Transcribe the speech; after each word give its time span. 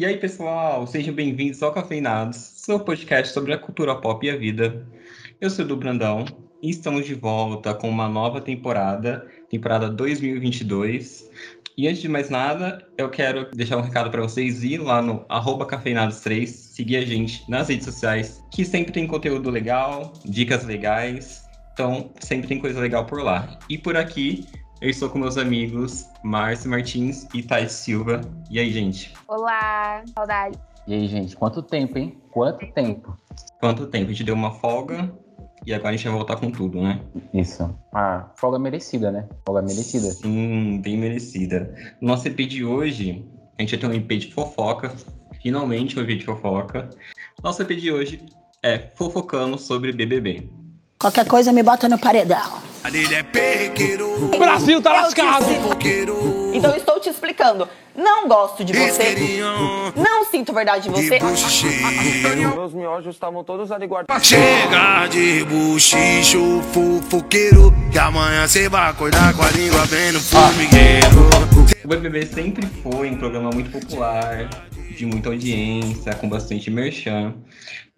E 0.00 0.06
aí, 0.06 0.16
pessoal, 0.16 0.86
sejam 0.86 1.12
bem-vindos 1.12 1.62
ao 1.62 1.74
Cafeinados, 1.74 2.38
seu 2.38 2.80
podcast 2.80 3.34
sobre 3.34 3.52
a 3.52 3.58
cultura 3.58 3.94
pop 3.94 4.26
e 4.26 4.30
a 4.30 4.34
vida. 4.34 4.88
Eu 5.38 5.50
sou 5.50 5.62
o 5.62 5.68
Du 5.68 5.76
Brandão 5.76 6.24
e 6.62 6.70
estamos 6.70 7.04
de 7.04 7.12
volta 7.12 7.74
com 7.74 7.86
uma 7.86 8.08
nova 8.08 8.40
temporada, 8.40 9.26
temporada 9.50 9.90
2022. 9.90 11.30
E 11.76 11.86
antes 11.86 12.00
de 12.00 12.08
mais 12.08 12.30
nada, 12.30 12.82
eu 12.96 13.10
quero 13.10 13.50
deixar 13.50 13.76
um 13.76 13.82
recado 13.82 14.10
para 14.10 14.22
vocês 14.22 14.64
ir 14.64 14.78
lá 14.78 15.02
no 15.02 15.26
cafeinados3, 15.26 16.46
seguir 16.46 16.96
a 16.96 17.04
gente 17.04 17.44
nas 17.46 17.68
redes 17.68 17.84
sociais, 17.84 18.42
que 18.50 18.64
sempre 18.64 18.92
tem 18.92 19.06
conteúdo 19.06 19.50
legal, 19.50 20.14
dicas 20.24 20.64
legais, 20.64 21.44
então 21.74 22.10
sempre 22.20 22.48
tem 22.48 22.58
coisa 22.58 22.80
legal 22.80 23.04
por 23.04 23.22
lá. 23.22 23.58
E 23.68 23.76
por 23.76 23.98
aqui, 23.98 24.46
eu 24.80 24.88
estou 24.88 25.10
com 25.10 25.18
meus 25.18 25.36
amigos 25.36 26.08
Márcio 26.22 26.70
Martins 26.70 27.28
e 27.34 27.42
Thais 27.42 27.72
Silva. 27.72 28.22
E 28.50 28.58
aí, 28.58 28.72
gente? 28.72 29.12
Olá, 29.28 30.02
saudade. 30.14 30.58
E 30.86 30.94
aí, 30.94 31.06
gente, 31.06 31.36
quanto 31.36 31.62
tempo, 31.62 31.98
hein? 31.98 32.18
Quanto 32.30 32.66
tempo? 32.72 33.14
Quanto 33.60 33.86
tempo? 33.86 34.06
A 34.06 34.08
gente 34.08 34.24
deu 34.24 34.34
uma 34.34 34.52
folga 34.52 35.12
e 35.66 35.74
agora 35.74 35.90
a 35.90 35.92
gente 35.92 36.08
vai 36.08 36.16
voltar 36.16 36.36
com 36.36 36.50
tudo, 36.50 36.80
né? 36.80 36.98
Isso. 37.34 37.76
Ah, 37.92 38.30
folga 38.36 38.58
merecida, 38.58 39.12
né? 39.12 39.28
Folga 39.44 39.60
merecida. 39.60 40.10
Sim, 40.12 40.80
bem 40.82 40.96
merecida. 40.96 41.74
No 42.00 42.08
nosso 42.08 42.26
EP 42.26 42.38
de 42.48 42.64
hoje, 42.64 43.28
a 43.58 43.62
gente 43.62 43.76
vai 43.76 43.80
ter 43.80 43.86
um 43.86 44.00
EP 44.00 44.18
de 44.18 44.32
fofoca. 44.32 44.94
Finalmente 45.42 45.98
um 45.98 46.02
EP 46.02 46.18
de 46.18 46.24
fofoca. 46.24 46.88
Nosso 47.42 47.60
EP 47.60 47.68
de 47.76 47.92
hoje 47.92 48.24
é 48.62 48.78
fofocando 48.78 49.58
sobre 49.58 49.92
BBB. 49.92 50.50
Qualquer 51.00 51.26
coisa 51.26 51.50
me 51.50 51.62
bota 51.62 51.88
no 51.88 51.98
paredão. 51.98 52.60
O 54.34 54.38
Brasil 54.38 54.82
tá 54.82 54.92
lascado. 54.92 55.46
Então 56.52 56.72
eu 56.72 56.76
estou 56.76 57.00
te 57.00 57.08
explicando. 57.08 57.66
Não 57.96 58.28
gosto 58.28 58.62
de 58.62 58.74
você. 58.74 59.40
Não 59.96 60.26
sinto 60.26 60.52
verdade 60.52 60.90
em 60.90 60.92
você. 60.92 61.18
Meus 62.54 62.74
miojos 62.74 63.14
estavam 63.14 63.42
todos 63.42 63.72
ali 63.72 63.86
guardados. 63.86 64.26
Chega 64.26 65.06
de 65.06 65.42
buchicho, 65.44 66.62
fofoqueiro. 66.70 67.72
Que 67.90 67.98
amanhã 67.98 68.46
cê 68.46 68.68
vai 68.68 68.90
acordar 68.90 69.32
com 69.32 69.42
a 69.42 69.50
língua 69.52 69.86
bem 69.86 70.12
no 70.12 70.20
formigueiro. 70.20 71.30
O 71.82 71.88
BBB 71.88 72.26
sempre 72.26 72.66
foi 72.82 73.08
um 73.10 73.16
programa 73.16 73.48
muito 73.48 73.70
popular, 73.70 74.50
de 74.94 75.06
muita 75.06 75.30
audiência, 75.30 76.14
com 76.14 76.28
bastante 76.28 76.70
merchan. 76.70 77.34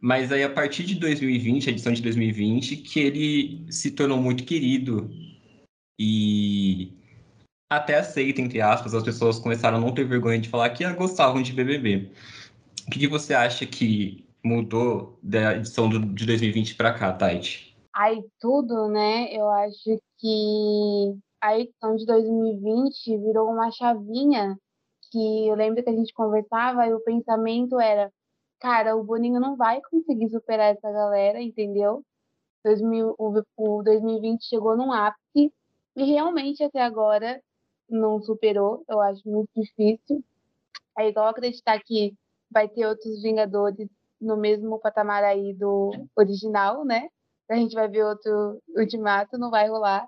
Mas 0.02 0.32
aí, 0.32 0.42
a 0.42 0.50
partir 0.50 0.82
de 0.82 0.96
2020, 0.96 1.68
a 1.68 1.72
edição 1.72 1.92
de 1.92 2.02
2020, 2.02 2.78
que 2.78 2.98
ele 2.98 3.72
se 3.72 3.92
tornou 3.92 4.18
muito 4.18 4.42
querido 4.42 5.08
e 5.96 6.92
até 7.70 8.00
aceito, 8.00 8.40
entre 8.40 8.60
aspas, 8.60 8.94
as 8.94 9.04
pessoas 9.04 9.38
começaram 9.38 9.78
a 9.78 9.80
não 9.80 9.94
ter 9.94 10.04
vergonha 10.04 10.40
de 10.40 10.48
falar 10.48 10.70
que 10.70 10.84
gostavam 10.94 11.40
de 11.40 11.52
BBB. 11.52 12.10
O 12.84 12.90
que, 12.90 12.98
que 12.98 13.06
você 13.06 13.32
acha 13.32 13.64
que 13.64 14.26
mudou 14.44 15.16
da 15.22 15.56
edição 15.56 15.88
do, 15.88 16.00
de 16.00 16.26
2020 16.26 16.74
para 16.74 16.92
cá, 16.92 17.12
Tati? 17.12 17.72
Ai, 17.94 18.18
tudo, 18.40 18.88
né? 18.88 19.32
Eu 19.32 19.48
acho 19.50 20.02
que 20.18 21.16
a 21.40 21.60
edição 21.60 21.94
de 21.94 22.04
2020 22.06 23.18
virou 23.18 23.48
uma 23.52 23.70
chavinha 23.70 24.58
que 25.12 25.46
eu 25.46 25.54
lembro 25.54 25.84
que 25.84 25.90
a 25.90 25.94
gente 25.94 26.12
conversava 26.12 26.88
e 26.88 26.92
o 26.92 27.04
pensamento 27.04 27.78
era 27.78 28.10
cara, 28.62 28.96
o 28.96 29.02
Boninho 29.02 29.40
não 29.40 29.56
vai 29.56 29.80
conseguir 29.90 30.30
superar 30.30 30.72
essa 30.72 30.90
galera, 30.92 31.42
entendeu? 31.42 32.04
2000, 32.64 33.16
o, 33.18 33.42
o 33.56 33.82
2020 33.82 34.44
chegou 34.44 34.76
num 34.76 34.92
ápice 34.92 35.52
e 35.96 36.04
realmente 36.04 36.62
até 36.62 36.80
agora 36.80 37.42
não 37.90 38.22
superou, 38.22 38.84
eu 38.88 39.00
acho 39.00 39.28
muito 39.28 39.50
difícil. 39.56 40.24
É 40.96 41.08
igual 41.08 41.26
acreditar 41.26 41.82
que 41.82 42.14
vai 42.48 42.68
ter 42.68 42.86
outros 42.86 43.20
Vingadores 43.20 43.88
no 44.20 44.36
mesmo 44.36 44.78
patamar 44.78 45.24
aí 45.24 45.52
do 45.54 45.90
original, 46.16 46.84
né? 46.84 47.08
A 47.50 47.56
gente 47.56 47.74
vai 47.74 47.88
ver 47.88 48.04
outro 48.04 48.62
Ultimato, 48.76 49.36
não 49.36 49.50
vai 49.50 49.68
rolar. 49.68 50.06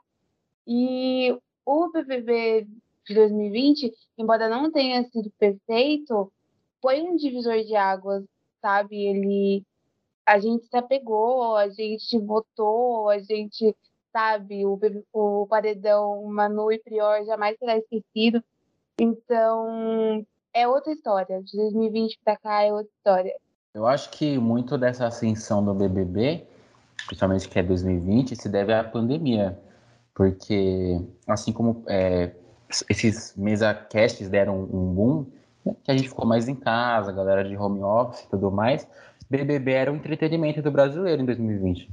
E 0.64 1.36
o 1.66 1.90
PPV 1.90 2.68
de 3.04 3.14
2020, 3.14 3.92
embora 4.16 4.48
não 4.48 4.70
tenha 4.70 5.02
sido 5.10 5.28
perfeito, 5.38 6.32
foi 6.80 7.02
um 7.02 7.16
divisor 7.16 7.64
de 7.64 7.74
águas 7.74 8.24
sabe? 8.64 8.96
Ele 8.96 9.62
a 10.26 10.38
gente 10.38 10.66
se 10.66 10.76
apegou, 10.76 11.54
a 11.54 11.68
gente 11.68 12.18
votou, 12.18 13.10
a 13.10 13.18
gente, 13.18 13.76
sabe, 14.10 14.64
o, 14.64 14.80
o 15.12 15.46
paredão 15.46 16.24
Manu 16.24 16.72
e 16.72 16.78
Prior 16.78 17.22
jamais 17.26 17.58
será 17.58 17.76
esquecido. 17.76 18.42
Então, 18.98 20.24
é 20.54 20.66
outra 20.66 20.92
história. 20.92 21.42
De 21.42 21.56
2020 21.56 22.18
para 22.24 22.36
cá 22.38 22.62
é 22.62 22.72
outra 22.72 22.90
história. 22.96 23.36
Eu 23.74 23.86
acho 23.86 24.10
que 24.10 24.38
muito 24.38 24.78
dessa 24.78 25.06
ascensão 25.06 25.62
do 25.62 25.74
BBB, 25.74 26.46
principalmente 27.06 27.48
que 27.48 27.58
é 27.58 27.62
2020, 27.62 28.34
se 28.34 28.48
deve 28.48 28.72
à 28.72 28.82
pandemia. 28.82 29.58
Porque, 30.14 31.00
assim 31.26 31.52
como 31.52 31.84
é, 31.86 32.30
esses 32.88 33.36
mesa 33.36 33.74
casts 33.74 34.28
deram 34.28 34.60
um 34.62 34.94
boom, 34.94 35.26
que 35.84 35.90
a 35.90 35.96
gente 35.96 36.08
ficou 36.08 36.26
mais 36.26 36.48
em 36.48 36.54
casa, 36.54 37.12
galera 37.12 37.44
de 37.44 37.56
home 37.56 37.82
office 37.82 38.24
e 38.24 38.28
tudo 38.28 38.50
mais. 38.50 38.86
BBB 39.28 39.72
era 39.72 39.92
o 39.92 39.96
entretenimento 39.96 40.60
do 40.62 40.70
brasileiro 40.70 41.22
em 41.22 41.26
2020. 41.26 41.90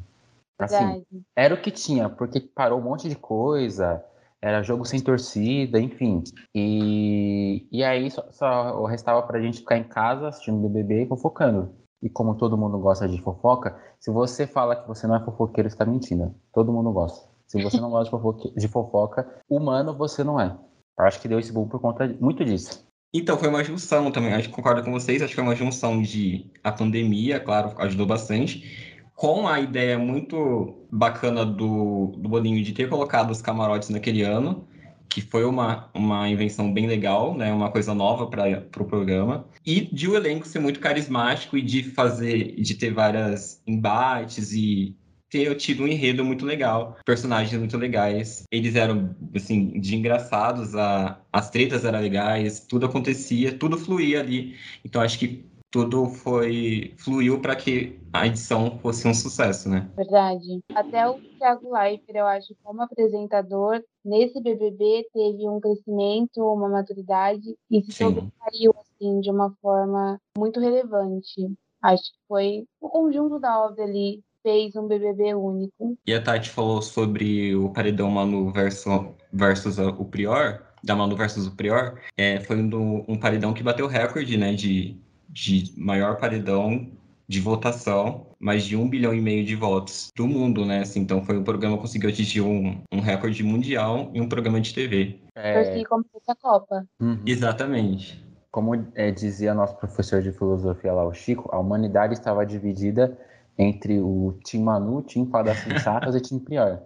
Assim, 0.60 0.78
Verdade. 0.78 1.06
era 1.36 1.54
o 1.54 1.62
que 1.62 1.72
tinha, 1.72 2.10
porque 2.10 2.40
parou 2.40 2.80
um 2.80 2.84
monte 2.84 3.10
de 3.10 3.16
coisa, 3.16 4.04
era 4.42 4.62
jogo 4.62 4.86
sem 4.86 5.00
torcida, 5.00 5.80
enfim. 5.80 6.24
E, 6.54 7.68
e 7.72 7.84
aí 7.84 8.12
só, 8.12 8.26
só 8.32 8.86
restava 8.86 9.22
pra 9.24 9.42
gente 9.42 9.60
ficar 9.60 9.78
em 9.78 9.84
casa 9.84 10.28
assistindo 10.28 10.68
BBB 10.68 11.04
e 11.04 11.08
fofocando. 11.08 11.74
E 12.02 12.10
como 12.10 12.36
todo 12.36 12.58
mundo 12.58 12.80
gosta 12.80 13.08
de 13.08 13.22
fofoca, 13.22 13.80
se 14.00 14.12
você 14.12 14.48
fala 14.48 14.76
que 14.76 14.88
você 14.88 15.06
não 15.06 15.16
é 15.16 15.24
fofoqueiro, 15.24 15.68
está 15.68 15.86
mentindo. 15.86 16.34
Todo 16.52 16.74
mundo 16.74 16.92
gosta. 16.92 17.30
Se 17.48 17.62
você 17.62 17.80
não 17.80 17.92
gosta 17.92 18.06
de 18.06 18.12
fofoca, 18.12 18.50
de 18.56 18.68
fofoca 18.68 19.42
humano, 19.48 19.96
você 19.96 20.24
não 20.24 20.40
é. 20.40 20.58
Eu 20.98 21.06
acho 21.06 21.22
que 21.22 21.28
deu 21.28 21.40
esse 21.40 21.52
boom 21.52 21.68
por 21.68 21.80
conta 21.80 22.08
muito 22.20 22.44
disso. 22.44 22.88
Então, 23.14 23.38
foi 23.38 23.50
uma 23.50 23.64
junção 23.64 24.10
também, 24.12 24.34
acho 24.34 24.48
que 24.48 24.56
concordo 24.56 24.84
com 24.84 24.92
vocês, 24.92 25.22
acho 25.22 25.32
que 25.32 25.36
foi 25.36 25.44
uma 25.44 25.56
junção 25.56 26.02
de 26.02 26.50
a 26.64 26.72
pandemia, 26.72 27.40
claro, 27.40 27.74
ajudou 27.80 28.06
bastante, 28.06 29.02
com 29.16 29.48
a 29.48 29.60
ideia 29.60 30.00
muito 30.00 30.88
bacana 30.92 31.46
do, 31.46 32.14
do 32.18 32.30
Bolinho 32.30 32.64
de 32.64 32.74
ter 32.74 32.90
colocado 32.90 33.32
os 33.32 33.42
camarotes 33.42 33.90
naquele 33.90 34.24
ano, 34.24 34.66
que 35.10 35.20
foi 35.20 35.44
uma, 35.44 35.90
uma 35.94 36.30
invenção 36.30 36.74
bem 36.74 36.88
legal, 36.88 37.36
né, 37.36 37.52
uma 37.52 37.70
coisa 37.70 37.94
nova 37.94 38.28
para 38.28 38.60
o 38.60 38.62
pro 38.62 38.86
programa, 38.86 39.46
e 39.66 39.82
de 39.94 40.08
o 40.08 40.16
elenco 40.16 40.48
ser 40.48 40.60
muito 40.60 40.80
carismático 40.80 41.58
e 41.58 41.62
de 41.62 41.84
fazer, 41.84 42.56
de 42.62 42.76
ter 42.76 42.94
várias 42.94 43.62
embates 43.68 44.54
e 44.54 44.96
ter 45.32 45.56
tido 45.56 45.84
um 45.84 45.88
enredo 45.88 46.26
muito 46.26 46.46
legal, 46.46 46.98
personagens 47.06 47.58
muito 47.58 47.78
legais. 47.78 48.44
Eles 48.52 48.76
eram, 48.76 49.16
assim, 49.34 49.80
de 49.80 49.96
engraçados, 49.96 50.76
a, 50.76 51.20
as 51.32 51.50
tretas 51.50 51.86
eram 51.86 52.02
legais, 52.02 52.60
tudo 52.68 52.86
acontecia, 52.86 53.58
tudo 53.58 53.78
fluía 53.78 54.20
ali. 54.20 54.56
Então 54.84 55.02
acho 55.02 55.18
que 55.18 55.50
tudo 55.72 56.08
foi 56.08 56.94
fluiu 56.98 57.40
para 57.40 57.56
que 57.56 57.98
a 58.12 58.28
edição 58.28 58.78
fosse 58.80 59.08
um 59.08 59.14
sucesso, 59.14 59.70
né? 59.70 59.90
Verdade. 59.96 60.62
Até 60.76 61.10
o 61.10 61.18
Thiago 61.38 61.72
Leifert, 61.72 62.14
eu 62.14 62.28
acho, 62.28 62.54
como 62.62 62.82
apresentador, 62.82 63.82
nesse 64.04 64.42
BBB 64.42 65.08
teve 65.14 65.48
um 65.48 65.62
crescimento, 65.62 66.42
uma 66.42 66.68
maturidade 66.68 67.56
e 67.70 67.82
se 67.84 67.94
sobressaiu 67.94 68.76
assim 68.78 69.22
de 69.22 69.32
uma 69.32 69.56
forma 69.62 70.20
muito 70.38 70.60
relevante. 70.60 71.50
Acho 71.82 72.04
que 72.04 72.20
foi 72.28 72.66
o 72.82 72.90
conjunto 72.90 73.40
da 73.40 73.66
obra 73.66 73.86
ali 73.86 74.22
fez 74.44 74.76
um 74.76 74.88
BBB 74.88 75.34
único. 75.34 75.98
E 76.06 76.14
a 76.14 76.22
Tati 76.22 76.50
falou 76.50 76.82
sobre 76.82 77.56
o 77.56 77.70
paredão 77.70 78.10
Manu 78.10 78.52
versus, 78.52 78.86
versus 79.32 79.78
o 79.78 80.06
Prior, 80.06 80.62
da 80.84 80.96
Manu 80.96 81.16
versus 81.16 81.48
o 81.48 81.56
Prior, 81.56 82.00
é, 82.18 82.40
foi 82.40 82.58
um, 82.58 83.06
um 83.08 83.18
paredão 83.18 83.54
que 83.54 83.64
bateu 83.64 83.88
recorde, 83.88 84.38
né, 84.38 84.54
de, 84.54 84.98
de 85.30 85.74
maior 85.78 86.18
paredão 86.18 86.90
de 87.32 87.40
votação, 87.40 88.28
mais 88.38 88.66
de 88.66 88.76
um 88.76 88.90
bilhão 88.90 89.14
e 89.14 89.22
meio 89.22 89.46
de 89.46 89.56
votos 89.56 90.10
do 90.18 90.28
mundo, 90.28 90.66
né? 90.66 90.82
Assim, 90.82 91.00
então 91.00 91.24
foi 91.24 91.38
um 91.38 91.44
programa 91.46 91.78
que 91.78 91.84
conseguiu 91.84 92.10
atingir 92.10 92.42
um, 92.42 92.82
um 92.92 93.00
recorde 93.00 93.42
mundial 93.42 94.12
em 94.14 94.20
um 94.20 94.28
programa 94.28 94.60
de 94.60 94.74
TV. 94.74 95.18
É... 95.34 95.64
Torci 95.64 95.86
como 95.86 96.04
a 96.28 96.36
Copa. 96.36 96.86
Uhum. 97.00 97.22
Exatamente. 97.26 98.22
Como 98.52 98.86
é, 98.96 99.12
dizia 99.12 99.54
nosso 99.54 99.78
professor 99.78 100.22
de 100.22 100.34
filosofia 100.34 100.92
lá, 100.92 101.08
o 101.08 101.14
Chico, 101.14 101.48
a 101.54 101.58
humanidade 101.58 102.16
estava 102.16 102.46
dividida 102.46 103.18
entre 103.62 104.00
o 104.00 104.38
Tim 104.44 104.64
Manu, 104.64 105.02
Tim 105.04 105.28
Fadas 105.28 105.60
Sensatas 105.60 106.16
e 106.16 106.22
Tim 106.22 106.40
Prior. 106.40 106.80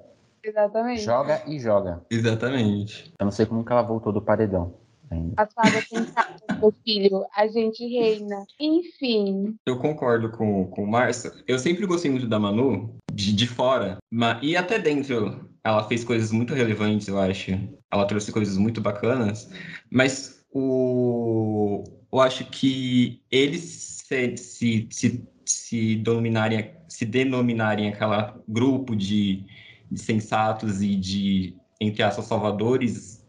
Exatamente. 0.44 1.02
Joga 1.02 1.42
e 1.48 1.60
joga. 1.60 2.02
Exatamente. 2.10 3.12
Eu 3.20 3.26
não 3.26 3.32
sei 3.32 3.46
como 3.46 3.64
que 3.64 3.72
ela 3.72 3.82
voltou 3.82 4.14
do 4.14 4.22
paredão. 4.22 4.74
Ainda. 5.10 5.34
As 5.38 5.54
fadas 5.54 5.88
sensatas, 5.88 6.42
meu 6.60 6.74
filho, 6.84 7.26
a 7.36 7.48
gente 7.48 7.88
reina. 7.88 8.44
Enfim. 8.60 9.56
Eu 9.66 9.80
concordo 9.80 10.30
com, 10.32 10.66
com 10.68 10.84
o 10.84 10.88
Márcio. 10.88 11.32
Eu 11.48 11.58
sempre 11.58 11.86
gostei 11.86 12.12
muito 12.12 12.28
da 12.28 12.40
Manu, 12.40 12.96
de, 13.12 13.34
de 13.34 13.48
fora, 13.48 13.98
mas, 14.12 14.40
e 14.42 14.56
até 14.56 14.78
dentro. 14.78 15.50
Ela 15.64 15.84
fez 15.88 16.04
coisas 16.04 16.32
muito 16.32 16.54
relevantes, 16.54 17.08
eu 17.08 17.18
acho. 17.18 17.52
Ela 17.92 18.06
trouxe 18.06 18.32
coisas 18.32 18.56
muito 18.56 18.82
bacanas, 18.82 19.50
mas 19.90 20.46
o, 20.52 21.84
eu 22.14 22.20
acho 22.20 22.46
que 22.52 23.20
eles 23.32 24.04
se, 24.08 24.38
se, 24.38 24.88
se, 24.92 25.28
se, 25.46 25.96
denominarem, 25.98 26.72
se 26.88 27.06
denominarem 27.06 27.90
aquela 27.90 28.40
grupo 28.48 28.96
de, 28.96 29.46
de 29.90 30.00
sensatos 30.00 30.82
e 30.82 30.96
de, 30.96 31.56
entre 31.80 32.04
aspas, 32.04 32.26
salvadores, 32.26 33.26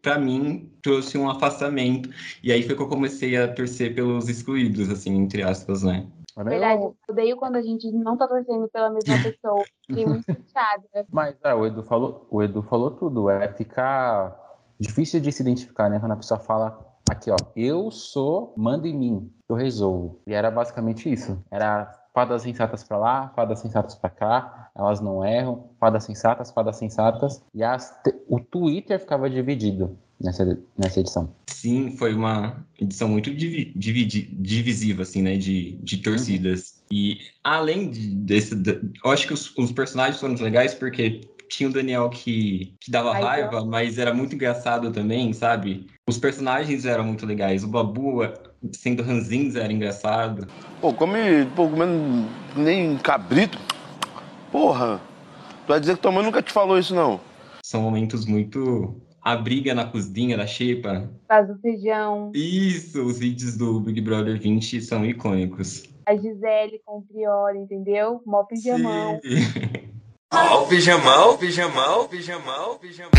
para 0.00 0.18
mim, 0.18 0.70
trouxe 0.82 1.18
um 1.18 1.28
afastamento. 1.28 2.08
E 2.42 2.52
aí 2.52 2.62
foi 2.62 2.76
que 2.76 2.82
eu 2.82 2.88
comecei 2.88 3.36
a 3.36 3.52
torcer 3.52 3.94
pelos 3.94 4.28
excluídos, 4.28 4.88
assim, 4.90 5.16
entre 5.16 5.42
aspas, 5.42 5.82
né? 5.82 6.06
Verdade, 6.44 6.82
eu 6.82 6.94
odeio 7.08 7.36
quando 7.36 7.56
a 7.56 7.62
gente 7.62 7.90
não 7.92 8.16
tá 8.16 8.28
torcendo 8.28 8.68
pela 8.68 8.90
mesma 8.90 9.14
pessoa. 9.22 9.64
Fiquei 9.86 10.04
muito 10.04 10.24
chateada. 10.52 11.06
Mas 11.10 11.34
é, 11.42 11.54
o 11.54 11.66
Edu 11.66 11.82
falou, 11.82 12.26
o 12.30 12.42
Edu 12.42 12.62
falou 12.62 12.90
tudo. 12.90 13.30
É 13.30 13.48
ficar 13.48 14.36
difícil 14.78 15.20
de 15.20 15.32
se 15.32 15.42
identificar, 15.42 15.88
né? 15.88 15.98
Quando 15.98 16.12
a 16.12 16.16
pessoa 16.16 16.38
fala 16.38 16.85
aqui, 17.10 17.30
ó, 17.30 17.36
eu 17.54 17.90
sou, 17.90 18.52
manda 18.56 18.88
em 18.88 18.96
mim, 18.96 19.30
eu 19.48 19.56
resolvo. 19.56 20.20
E 20.26 20.32
era 20.32 20.50
basicamente 20.50 21.10
isso. 21.10 21.42
Era 21.50 21.90
fadas 22.12 22.42
sensatas 22.42 22.82
para 22.82 22.96
lá, 22.96 23.28
fadas 23.36 23.60
sensatas 23.60 23.94
para 23.94 24.10
cá, 24.10 24.70
elas 24.74 25.00
não 25.00 25.24
erram, 25.24 25.68
fadas 25.78 26.04
sensatas, 26.04 26.50
fadas 26.50 26.76
sensatas. 26.76 27.42
E 27.54 27.62
as, 27.62 27.94
o 28.26 28.40
Twitter 28.40 28.98
ficava 28.98 29.28
dividido 29.28 29.98
nessa, 30.20 30.58
nessa 30.78 31.00
edição. 31.00 31.30
Sim, 31.46 31.96
foi 31.96 32.14
uma 32.14 32.64
edição 32.80 33.08
muito 33.08 33.34
divi, 33.34 33.72
dividi, 33.76 34.22
divisiva, 34.22 35.02
assim, 35.02 35.22
né, 35.22 35.36
de, 35.36 35.72
de 35.82 35.98
torcidas. 35.98 36.76
Uhum. 36.90 36.96
E 36.96 37.18
além 37.44 37.90
de, 37.90 38.14
desse, 38.14 38.54
de, 38.54 38.80
eu 39.04 39.10
acho 39.10 39.26
que 39.26 39.34
os, 39.34 39.54
os 39.56 39.72
personagens 39.72 40.18
foram 40.18 40.34
legais 40.34 40.74
porque 40.74 41.20
tinha 41.48 41.68
o 41.68 41.72
Daniel 41.72 42.08
que, 42.10 42.74
que 42.80 42.90
dava 42.90 43.12
Ai, 43.12 43.22
raiva, 43.22 43.56
eu... 43.56 43.66
mas 43.66 43.98
era 43.98 44.12
muito 44.12 44.34
engraçado 44.34 44.90
também, 44.90 45.32
sabe? 45.32 45.86
Os 46.08 46.18
personagens 46.18 46.84
eram 46.84 47.04
muito 47.04 47.26
legais. 47.26 47.64
O 47.64 47.68
Babu, 47.68 48.20
sendo 48.72 49.02
ranzinza, 49.02 49.60
era 49.60 49.72
engraçado. 49.72 50.46
Pô, 50.80 50.92
come, 50.92 51.46
pô, 51.54 51.68
comendo 51.68 52.28
nem 52.56 52.96
cabrito. 52.98 53.58
Porra, 54.52 55.00
tu 55.66 55.68
vai 55.68 55.80
dizer 55.80 55.96
que 55.96 56.02
tua 56.02 56.12
mãe 56.12 56.24
nunca 56.24 56.42
te 56.42 56.52
falou 56.52 56.78
isso, 56.78 56.94
não? 56.94 57.20
São 57.62 57.82
momentos 57.82 58.24
muito 58.24 59.00
a 59.26 59.34
briga 59.34 59.74
na 59.74 59.84
cozinha 59.84 60.36
da 60.36 60.46
Xepa. 60.46 61.10
Faz 61.26 61.50
o 61.50 61.58
feijão. 61.58 62.30
Isso, 62.32 63.04
os 63.04 63.18
vídeos 63.18 63.56
do 63.56 63.80
Big 63.80 64.00
Brother 64.00 64.40
20 64.40 64.80
são 64.80 65.04
icônicos. 65.04 65.82
A 66.06 66.14
Gisele 66.14 66.80
com 66.84 66.98
o 66.98 67.02
Priori, 67.02 67.58
entendeu? 67.58 68.22
Mó 68.24 68.44
pijamão. 68.44 69.20
Ó, 70.32 70.64
o 70.64 70.68
pijamão, 70.68 71.36
pijamão, 71.38 72.08
pijamão, 72.08 72.78
pijamão. 72.78 73.10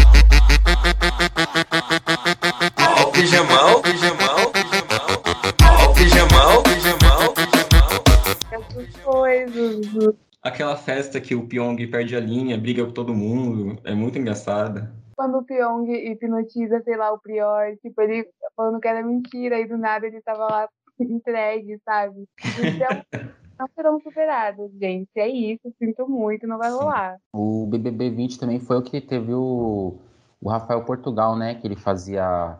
Ó, 2.78 3.08
o 3.08 3.12
pijamão, 3.14 3.82
pijamão, 3.82 4.52
pijamão. 4.52 5.08
Ó, 5.64 5.90
o 5.90 5.94
pijamão, 5.94 6.64
pijamão, 6.64 7.34
pijamão. 7.34 8.04
Essas 8.52 9.04
coisas. 9.04 10.16
Aquela 10.44 10.76
festa 10.76 11.22
que 11.22 11.34
o 11.34 11.48
Pyong 11.48 11.78
perde 11.88 12.16
a 12.16 12.20
linha, 12.20 12.58
briga 12.58 12.86
com 12.86 12.92
todo 12.92 13.14
mundo, 13.14 13.80
é 13.86 13.94
muito 13.94 14.20
engraçada. 14.20 14.94
Quando 15.16 15.38
o 15.38 15.46
Pyong 15.46 15.90
hipnotiza, 15.90 16.82
sei 16.82 16.98
lá, 16.98 17.14
o 17.14 17.20
Prior, 17.20 17.76
tipo, 17.82 18.02
ele 18.02 18.28
falando 18.56 18.80
que 18.80 18.88
era 18.88 19.02
mentira, 19.02 19.60
e 19.60 19.68
do 19.68 19.78
nada 19.78 20.06
ele 20.06 20.22
tava 20.22 20.46
lá 20.46 20.70
entregue, 21.00 21.80
sabe? 21.86 22.26
Então, 22.62 23.38
não 23.60 23.68
serão 23.76 24.00
superados, 24.00 24.72
gente. 24.80 25.10
É 25.16 25.28
isso, 25.28 25.74
sinto 25.80 26.08
muito, 26.08 26.48
não 26.48 26.58
vai 26.58 26.72
rolar. 26.72 27.18
O 27.34 27.66
BBB 27.68 28.10
20 28.10 28.40
também 28.40 28.60
foi 28.60 28.78
o 28.78 28.82
que 28.82 29.02
teve 29.02 29.34
o, 29.34 29.98
o 30.42 30.50
Rafael 30.50 30.84
Portugal, 30.84 31.36
né? 31.36 31.56
Que 31.56 31.68
ele 31.68 31.76
fazia 31.76 32.60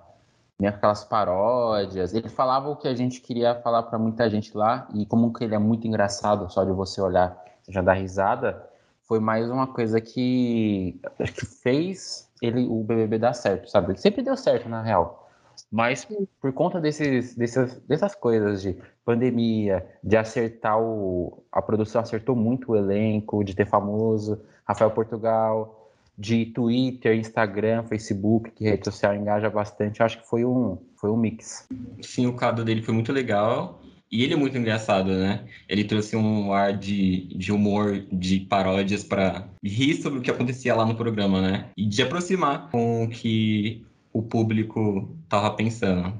meio 0.60 0.74
aquelas 0.74 1.04
paródias. 1.04 2.14
Ele 2.14 2.30
falava 2.30 2.70
o 2.70 2.76
que 2.76 2.88
a 2.88 2.96
gente 2.96 3.22
queria 3.22 3.56
falar 3.56 3.84
para 3.84 4.00
muita 4.00 4.30
gente 4.30 4.56
lá, 4.58 4.88
e 4.94 5.06
como 5.06 5.32
que 5.32 5.44
ele 5.44 5.56
é 5.56 5.60
muito 5.60 5.88
engraçado, 5.88 6.50
só 6.52 6.64
de 6.64 6.72
você 6.72 7.00
olhar, 7.00 7.44
você 7.62 7.72
já 7.72 7.82
dá 7.82 7.94
risada, 7.94 8.68
foi 9.04 9.20
mais 9.20 9.50
uma 9.50 9.68
coisa 9.68 10.02
que, 10.02 11.00
que 11.36 11.46
fez 11.46 12.30
ele 12.42 12.66
o 12.68 12.84
BBB 12.84 13.20
dar 13.20 13.34
certo, 13.34 13.70
sabe? 13.70 13.92
Ele 13.92 14.00
sempre 14.00 14.22
deu 14.22 14.36
certo, 14.36 14.68
na 14.68 14.82
real. 14.82 15.27
Mas 15.72 16.08
por 16.42 16.54
conta 16.54 16.80
desses, 16.80 17.36
dessas, 17.36 17.76
dessas 17.82 18.16
coisas 18.16 18.62
de 18.62 18.76
pandemia, 19.04 19.86
de 20.04 20.16
acertar 20.16 20.80
o. 20.80 21.44
A 21.52 21.62
produção 21.62 22.02
acertou 22.02 22.36
muito 22.36 22.72
o 22.72 22.76
elenco, 22.76 23.44
de 23.44 23.54
ter 23.54 23.68
famoso, 23.68 24.42
Rafael 24.66 24.92
Portugal, 24.92 25.92
de 26.18 26.46
Twitter, 26.48 27.18
Instagram, 27.18 27.84
Facebook, 27.84 28.52
que 28.52 28.64
rede 28.64 28.86
social 28.86 29.14
engaja 29.14 29.50
bastante. 29.50 30.02
Acho 30.02 30.22
que 30.22 30.28
foi 30.28 30.46
um, 30.46 30.78
foi 30.96 31.10
um 31.10 31.18
mix. 31.18 31.68
Sim, 32.02 32.28
o 32.28 32.34
caso 32.34 32.64
dele 32.64 32.82
foi 32.82 32.94
muito 32.94 33.12
legal. 33.12 33.82
E 34.10 34.24
ele 34.24 34.34
é 34.34 34.38
muito 34.38 34.58
engraçado, 34.58 35.12
né? 35.12 35.44
Ele 35.68 35.84
trouxe 35.84 36.16
um 36.16 36.54
ar 36.54 36.72
de, 36.72 37.28
de 37.36 37.52
humor, 37.52 38.06
de 38.10 38.40
paródias 38.40 39.04
para 39.04 39.50
rir 39.62 39.96
sobre 39.96 40.20
o 40.20 40.22
que 40.22 40.32
acontecia 40.32 40.74
lá 40.74 40.86
no 40.86 40.96
programa, 40.96 41.42
né? 41.42 41.70
E 41.76 41.86
de 41.86 42.02
aproximar 42.02 42.72
com 42.72 43.04
o 43.04 43.10
que 43.10 43.86
o 44.18 44.24
público 44.24 45.08
estava 45.24 45.52
pensando. 45.52 46.14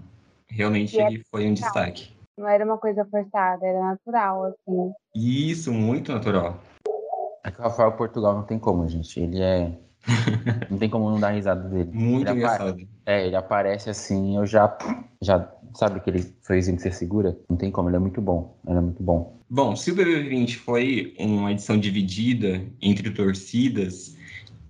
Realmente 0.48 0.96
ele 1.00 1.24
foi 1.32 1.48
um 1.48 1.54
destaque. 1.54 2.16
Não 2.38 2.48
era 2.48 2.64
uma 2.64 2.78
coisa 2.78 3.04
forçada, 3.06 3.66
era 3.66 3.80
natural, 3.80 4.44
assim. 4.46 4.92
Isso, 5.16 5.74
muito 5.74 6.12
natural. 6.12 6.60
É 7.44 7.50
que 7.50 7.60
o 7.60 7.64
Rafael 7.64 7.94
Portugal 7.94 8.36
não 8.36 8.44
tem 8.44 8.60
como, 8.60 8.88
gente. 8.88 9.20
Ele 9.20 9.42
é. 9.42 9.72
não 10.70 10.78
tem 10.78 10.90
como 10.90 11.10
não 11.10 11.20
dar 11.20 11.32
risada 11.32 11.68
dele. 11.68 11.90
Muito 11.92 12.30
ele 12.30 12.38
engraçado. 12.38 12.70
Apare... 12.70 12.90
É, 13.06 13.26
ele 13.26 13.36
aparece 13.36 13.90
assim, 13.90 14.38
eu 14.38 14.46
já. 14.46 14.78
já 15.22 15.52
Sabe 15.74 15.98
aquele 15.98 16.24
sorrisinho 16.42 16.78
que 16.78 16.84
você 16.84 16.92
segura? 16.92 17.38
Não 17.48 17.56
tem 17.56 17.70
como, 17.70 17.90
ele 17.90 17.98
é 17.98 18.00
muito 18.00 18.20
bom. 18.20 18.58
Ele 18.68 18.78
é 18.78 18.82
muito 18.82 19.04
bom. 19.04 19.38
Bom, 19.48 19.76
se 19.76 19.92
o 19.92 19.96
BB20 19.96 20.56
foi 20.58 21.14
uma 21.20 21.52
edição 21.52 21.78
dividida 21.78 22.64
entre 22.82 23.12
torcidas, 23.12 24.17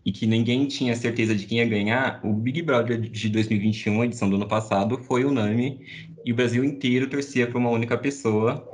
e 0.07 0.11
que 0.13 0.25
ninguém 0.25 0.65
tinha 0.67 0.95
certeza 0.95 1.35
de 1.35 1.45
quem 1.45 1.57
ia 1.57 1.65
ganhar, 1.65 2.21
o 2.23 2.31
Big 2.31 2.61
Brother 2.61 2.97
de 2.97 3.27
2021, 3.27 4.01
a 4.01 4.05
edição 4.05 4.29
do 4.29 4.37
ano 4.37 4.47
passado, 4.47 4.97
foi 4.99 5.25
unânime 5.25 5.85
e 6.23 6.31
o 6.31 6.35
Brasil 6.35 6.63
inteiro 6.63 7.09
torcia 7.09 7.45
para 7.45 7.57
uma 7.57 7.69
única 7.69 7.97
pessoa, 7.97 8.65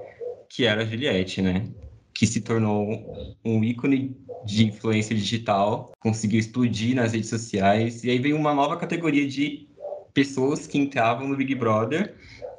que 0.48 0.64
era 0.64 0.84
a 0.84 0.86
Juliette, 0.86 1.42
né? 1.42 1.68
Que 2.14 2.28
se 2.28 2.40
tornou 2.40 3.36
um 3.44 3.64
ícone 3.64 4.16
de 4.46 4.68
influência 4.68 5.16
digital, 5.16 5.92
conseguiu 6.00 6.40
explodir 6.40 6.96
nas 6.96 7.14
redes 7.14 7.30
sociais, 7.30 8.04
e 8.04 8.12
aí 8.12 8.20
veio 8.20 8.38
uma 8.38 8.54
nova 8.54 8.78
categoria 8.78 9.28
de 9.28 9.68
pessoas 10.14 10.68
que 10.68 10.78
entravam 10.78 11.28
no 11.28 11.36
Big 11.36 11.56
Brother 11.56 12.14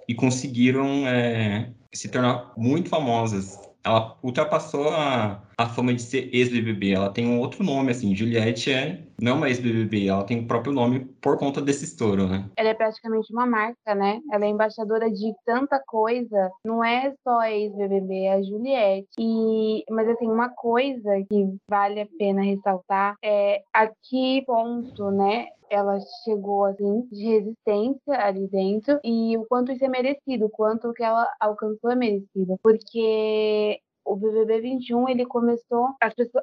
e 0.08 0.16
conseguiram 0.16 1.06
é, 1.06 1.70
se 1.92 2.08
tornar 2.08 2.52
muito 2.56 2.88
famosas 2.88 3.56
ela 3.84 4.16
ultrapassou 4.22 4.88
a, 4.88 5.42
a 5.58 5.66
fama 5.66 5.92
de 5.92 6.02
ser 6.02 6.34
ex-BBB. 6.34 6.92
Ela 6.92 7.10
tem 7.10 7.26
um 7.26 7.38
outro 7.38 7.62
nome, 7.62 7.90
assim. 7.90 8.16
Juliette 8.16 8.72
é, 8.72 9.02
não 9.20 9.32
é 9.32 9.34
uma 9.34 9.48
ex-BBB, 9.48 10.08
ela 10.08 10.24
tem 10.24 10.40
o 10.40 10.46
próprio 10.46 10.72
nome 10.72 11.00
por 11.20 11.38
conta 11.38 11.60
desse 11.60 11.84
estouro, 11.84 12.26
né? 12.26 12.48
Ela 12.56 12.70
é 12.70 12.74
praticamente 12.74 13.32
uma 13.32 13.46
marca, 13.46 13.94
né? 13.94 14.20
Ela 14.32 14.46
é 14.46 14.48
embaixadora 14.48 15.10
de 15.10 15.34
tanta 15.44 15.78
coisa. 15.86 16.50
Não 16.64 16.82
é 16.82 17.12
só 17.22 17.42
ex-BBB, 17.42 18.24
é 18.24 18.34
a 18.34 18.42
Juliette. 18.42 19.08
E, 19.18 19.84
mas, 19.90 20.08
assim, 20.08 20.26
uma 20.26 20.48
coisa 20.48 21.22
que 21.28 21.56
vale 21.68 22.00
a 22.00 22.08
pena 22.18 22.42
ressaltar 22.42 23.16
é 23.22 23.62
a 23.72 23.86
que 23.86 24.42
ponto, 24.46 25.10
né? 25.10 25.48
Ela 25.74 25.98
chegou 26.24 26.64
assim 26.64 27.02
de 27.10 27.24
resistência 27.24 28.24
ali 28.24 28.46
dentro 28.48 28.98
e 29.04 29.36
o 29.36 29.44
quanto 29.46 29.72
isso 29.72 29.84
é 29.84 29.88
merecido, 29.88 30.46
o 30.46 30.50
quanto 30.50 30.92
que 30.92 31.02
ela 31.02 31.28
alcançou 31.40 31.90
é 31.90 31.96
merecido, 31.96 32.58
porque 32.62 33.80
o 34.04 34.16
BBB 34.16 34.60
21 34.60 35.08
ele 35.08 35.26
começou 35.26 35.88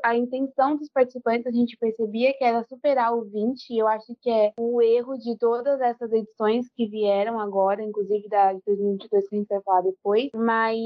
a 0.04 0.16
intenção 0.16 0.76
dos 0.76 0.90
participantes 0.90 1.46
a 1.46 1.52
gente 1.52 1.78
percebia 1.78 2.34
que 2.34 2.44
era 2.44 2.64
superar 2.64 3.14
o 3.16 3.24
20 3.24 3.70
e 3.70 3.80
eu 3.80 3.88
acho 3.88 4.16
que 4.22 4.30
é 4.30 4.52
o 4.58 4.82
erro 4.82 5.18
de 5.18 5.38
todas 5.38 5.80
essas 5.80 6.12
edições 6.12 6.68
que 6.76 6.88
vieram 6.88 7.40
agora 7.40 7.84
inclusive 7.84 8.28
da 8.28 8.54
de 8.54 8.62
2022 8.66 9.30
que 9.30 9.36
a 9.36 9.40
gente 9.40 9.48
vai 9.48 9.62
falar 9.62 9.82
depois 9.82 10.30
mas 10.34 10.80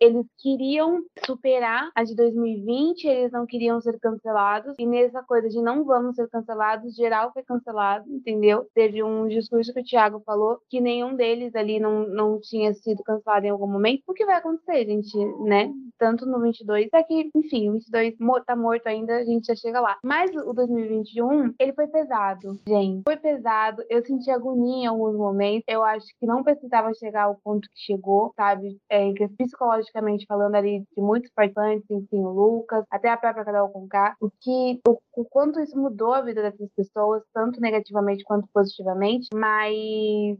eles 0.00 0.26
queriam 0.38 1.02
superar 1.24 1.90
a 1.94 2.04
de 2.04 2.14
2020 2.14 3.04
eles 3.04 3.32
não 3.32 3.46
queriam 3.46 3.80
ser 3.80 3.98
cancelados 3.98 4.74
e 4.78 4.86
nessa 4.86 5.22
coisa 5.22 5.48
de 5.48 5.60
não 5.62 5.84
vamos 5.84 6.16
ser 6.16 6.28
cancelados 6.28 6.94
geral 6.94 7.32
foi 7.32 7.42
cancelado 7.42 8.08
entendeu? 8.10 8.66
Teve 8.74 9.02
um 9.02 9.26
discurso 9.28 9.72
que 9.72 9.80
o 9.80 9.84
Thiago 9.84 10.20
falou 10.24 10.58
que 10.68 10.80
nenhum 10.80 11.14
deles 11.14 11.54
ali 11.54 11.80
não, 11.80 12.06
não 12.06 12.40
tinha 12.40 12.72
sido 12.74 13.02
cancelado 13.02 13.46
em 13.46 13.50
algum 13.50 13.66
momento 13.66 14.02
o 14.06 14.14
que 14.14 14.26
vai 14.26 14.36
acontecer 14.36 14.84
gente 14.86 15.16
né 15.44 15.72
tanto 15.98 16.26
no 16.26 16.40
22, 16.40 16.88
é 16.92 17.02
que, 17.02 17.30
enfim, 17.34 17.70
o 17.70 17.72
22 17.74 18.14
tá 18.46 18.56
morto 18.56 18.86
ainda, 18.86 19.16
a 19.16 19.24
gente 19.24 19.46
já 19.46 19.56
chega 19.56 19.80
lá. 19.80 19.98
Mas 20.02 20.30
o 20.34 20.52
2021, 20.52 21.54
ele 21.58 21.72
foi 21.72 21.86
pesado, 21.86 22.58
gente. 22.68 23.02
Foi 23.04 23.16
pesado, 23.16 23.82
eu 23.88 24.04
senti 24.04 24.30
agonia 24.30 24.84
em 24.84 24.86
alguns 24.86 25.16
momentos, 25.16 25.64
eu 25.68 25.82
acho 25.82 26.06
que 26.18 26.26
não 26.26 26.42
precisava 26.42 26.92
chegar 26.94 27.24
ao 27.24 27.36
ponto 27.36 27.68
que 27.68 27.78
chegou, 27.92 28.32
sabe? 28.36 28.78
É, 28.90 29.12
que 29.12 29.28
psicologicamente 29.28 30.26
falando 30.26 30.54
ali 30.54 30.80
de 30.80 31.02
muitos 31.02 31.30
participantes, 31.34 31.90
enfim, 31.90 32.18
o 32.18 32.30
Lucas, 32.30 32.84
até 32.90 33.10
a 33.10 33.16
própria 33.16 33.44
Carol 33.44 33.68
Conká, 33.68 34.16
o 34.20 34.30
que, 34.30 34.80
o 34.88 34.98
o 35.16 35.24
quanto 35.24 35.58
isso 35.60 35.78
mudou 35.78 36.12
a 36.12 36.20
vida 36.20 36.42
dessas 36.42 36.68
pessoas, 36.76 37.22
tanto 37.32 37.58
negativamente 37.58 38.22
quanto 38.22 38.46
positivamente, 38.52 39.28
mas 39.34 39.74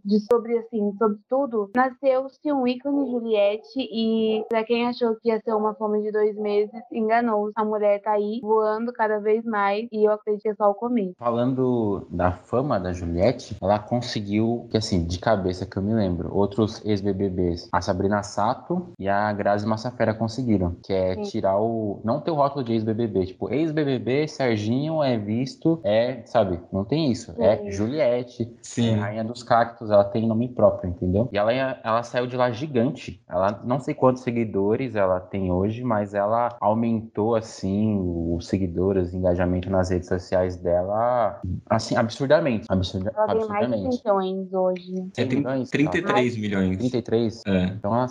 de 0.05 0.21
sobre 0.31 0.59
assim, 0.59 0.93
sobre 0.99 1.19
tudo, 1.29 1.71
nasceu-se 1.75 2.53
um 2.53 2.67
ícone 2.67 3.11
Juliette 3.11 3.79
e 3.79 4.45
para 4.49 4.65
quem 4.65 4.87
achou 4.87 5.17
que 5.17 5.31
ia 5.31 5.36
ser 5.41 5.55
uma 5.55 5.75
fome 5.75 6.03
de 6.03 6.13
dois 6.13 6.37
meses, 6.37 6.71
enganou. 6.93 7.51
A 7.55 7.65
mulher 7.65 8.01
tá 8.03 8.13
aí 8.13 8.41
voando 8.43 8.93
cada 8.93 9.19
vez 9.19 9.45
mais 9.45 9.89
e 9.93 10.07
eu 10.07 10.13
acredito 10.13 10.43
que 10.43 10.49
é 10.49 10.55
só 10.55 10.71
o 10.71 10.75
começo. 10.75 11.15
Falando 11.19 12.07
da 12.11 12.33
fama 12.33 12.79
da 12.79 12.93
Juliette, 12.93 13.57
ela 13.63 13.79
conseguiu, 13.79 14.67
que 14.71 14.77
assim, 14.77 15.05
de 15.05 15.19
cabeça 15.19 15.67
que 15.67 15.77
eu 15.77 15.83
me 15.83 15.95
lembro, 15.95 16.35
outros 16.35 16.85
ex-BBBs, 16.85 17.69
a 17.73 17.81
Sabrina 17.81 18.23
Sato 18.23 18.93
e 18.99 19.09
a 19.09 19.33
Grazi 19.33 19.67
Massafera 19.67 20.15
conseguiram, 20.15 20.77
que 20.83 20.93
é 20.93 21.15
Sim. 21.15 21.23
tirar 21.23 21.59
o... 21.59 22.01
não 22.05 22.21
ter 22.21 22.31
o 22.31 22.35
rótulo 22.35 22.65
de 22.65 22.73
ex-BBB, 22.73 23.27
tipo, 23.27 23.53
ex-BBB, 23.53 24.29
Serginho 24.29 25.03
é 25.03 25.17
visto, 25.17 25.81
é, 25.85 26.23
sabe, 26.27 26.61
não 26.73 26.85
tem 26.85 27.11
isso, 27.11 27.35
é 27.39 27.57
Sim. 27.57 27.71
Juliette, 27.71 28.43
é 28.43 28.47
Sim. 28.63 28.97
Rainha 28.97 29.25
dos 29.25 29.43
Cactos, 29.43 29.91
ela 29.91 30.05
tem 30.05 30.27
nome 30.27 30.49
próprio, 30.49 30.91
entendeu? 30.91 31.29
E 31.33 31.39
ela, 31.39 31.53
ela 31.53 32.03
saiu 32.03 32.27
de 32.27 32.37
lá 32.37 32.51
gigante. 32.51 33.23
Ela 33.29 33.61
não 33.65 33.79
sei 33.79 33.95
quantos 33.95 34.23
seguidores 34.23 34.95
ela 34.95 35.21
tem 35.27 35.51
hoje, 35.53 35.83
mas 35.85 36.15
ela 36.15 36.57
aumentou 36.61 37.35
assim 37.35 37.99
os 38.35 38.47
seguidores, 38.49 39.13
o 39.13 39.17
engajamento 39.17 39.69
nas 39.71 39.91
redes 39.91 40.09
sociais 40.09 40.57
dela, 40.57 41.41
assim, 41.69 41.97
absurdamente. 41.97 42.67
Absurda, 42.69 43.13
Ela 43.17 43.27
tem 43.27 43.37
mais 43.49 43.49
de 43.49 43.55
absurdamente. 43.75 44.03
milhões 44.05 44.53
hoje. 44.53 45.09
É, 45.17 45.25
tem 45.25 45.39
milhões, 45.39 45.71
33 45.71 46.37
milhões. 46.37 46.79
33. 46.79 47.43
É. 47.47 47.65
Então 47.65 47.95
ela 47.95 48.07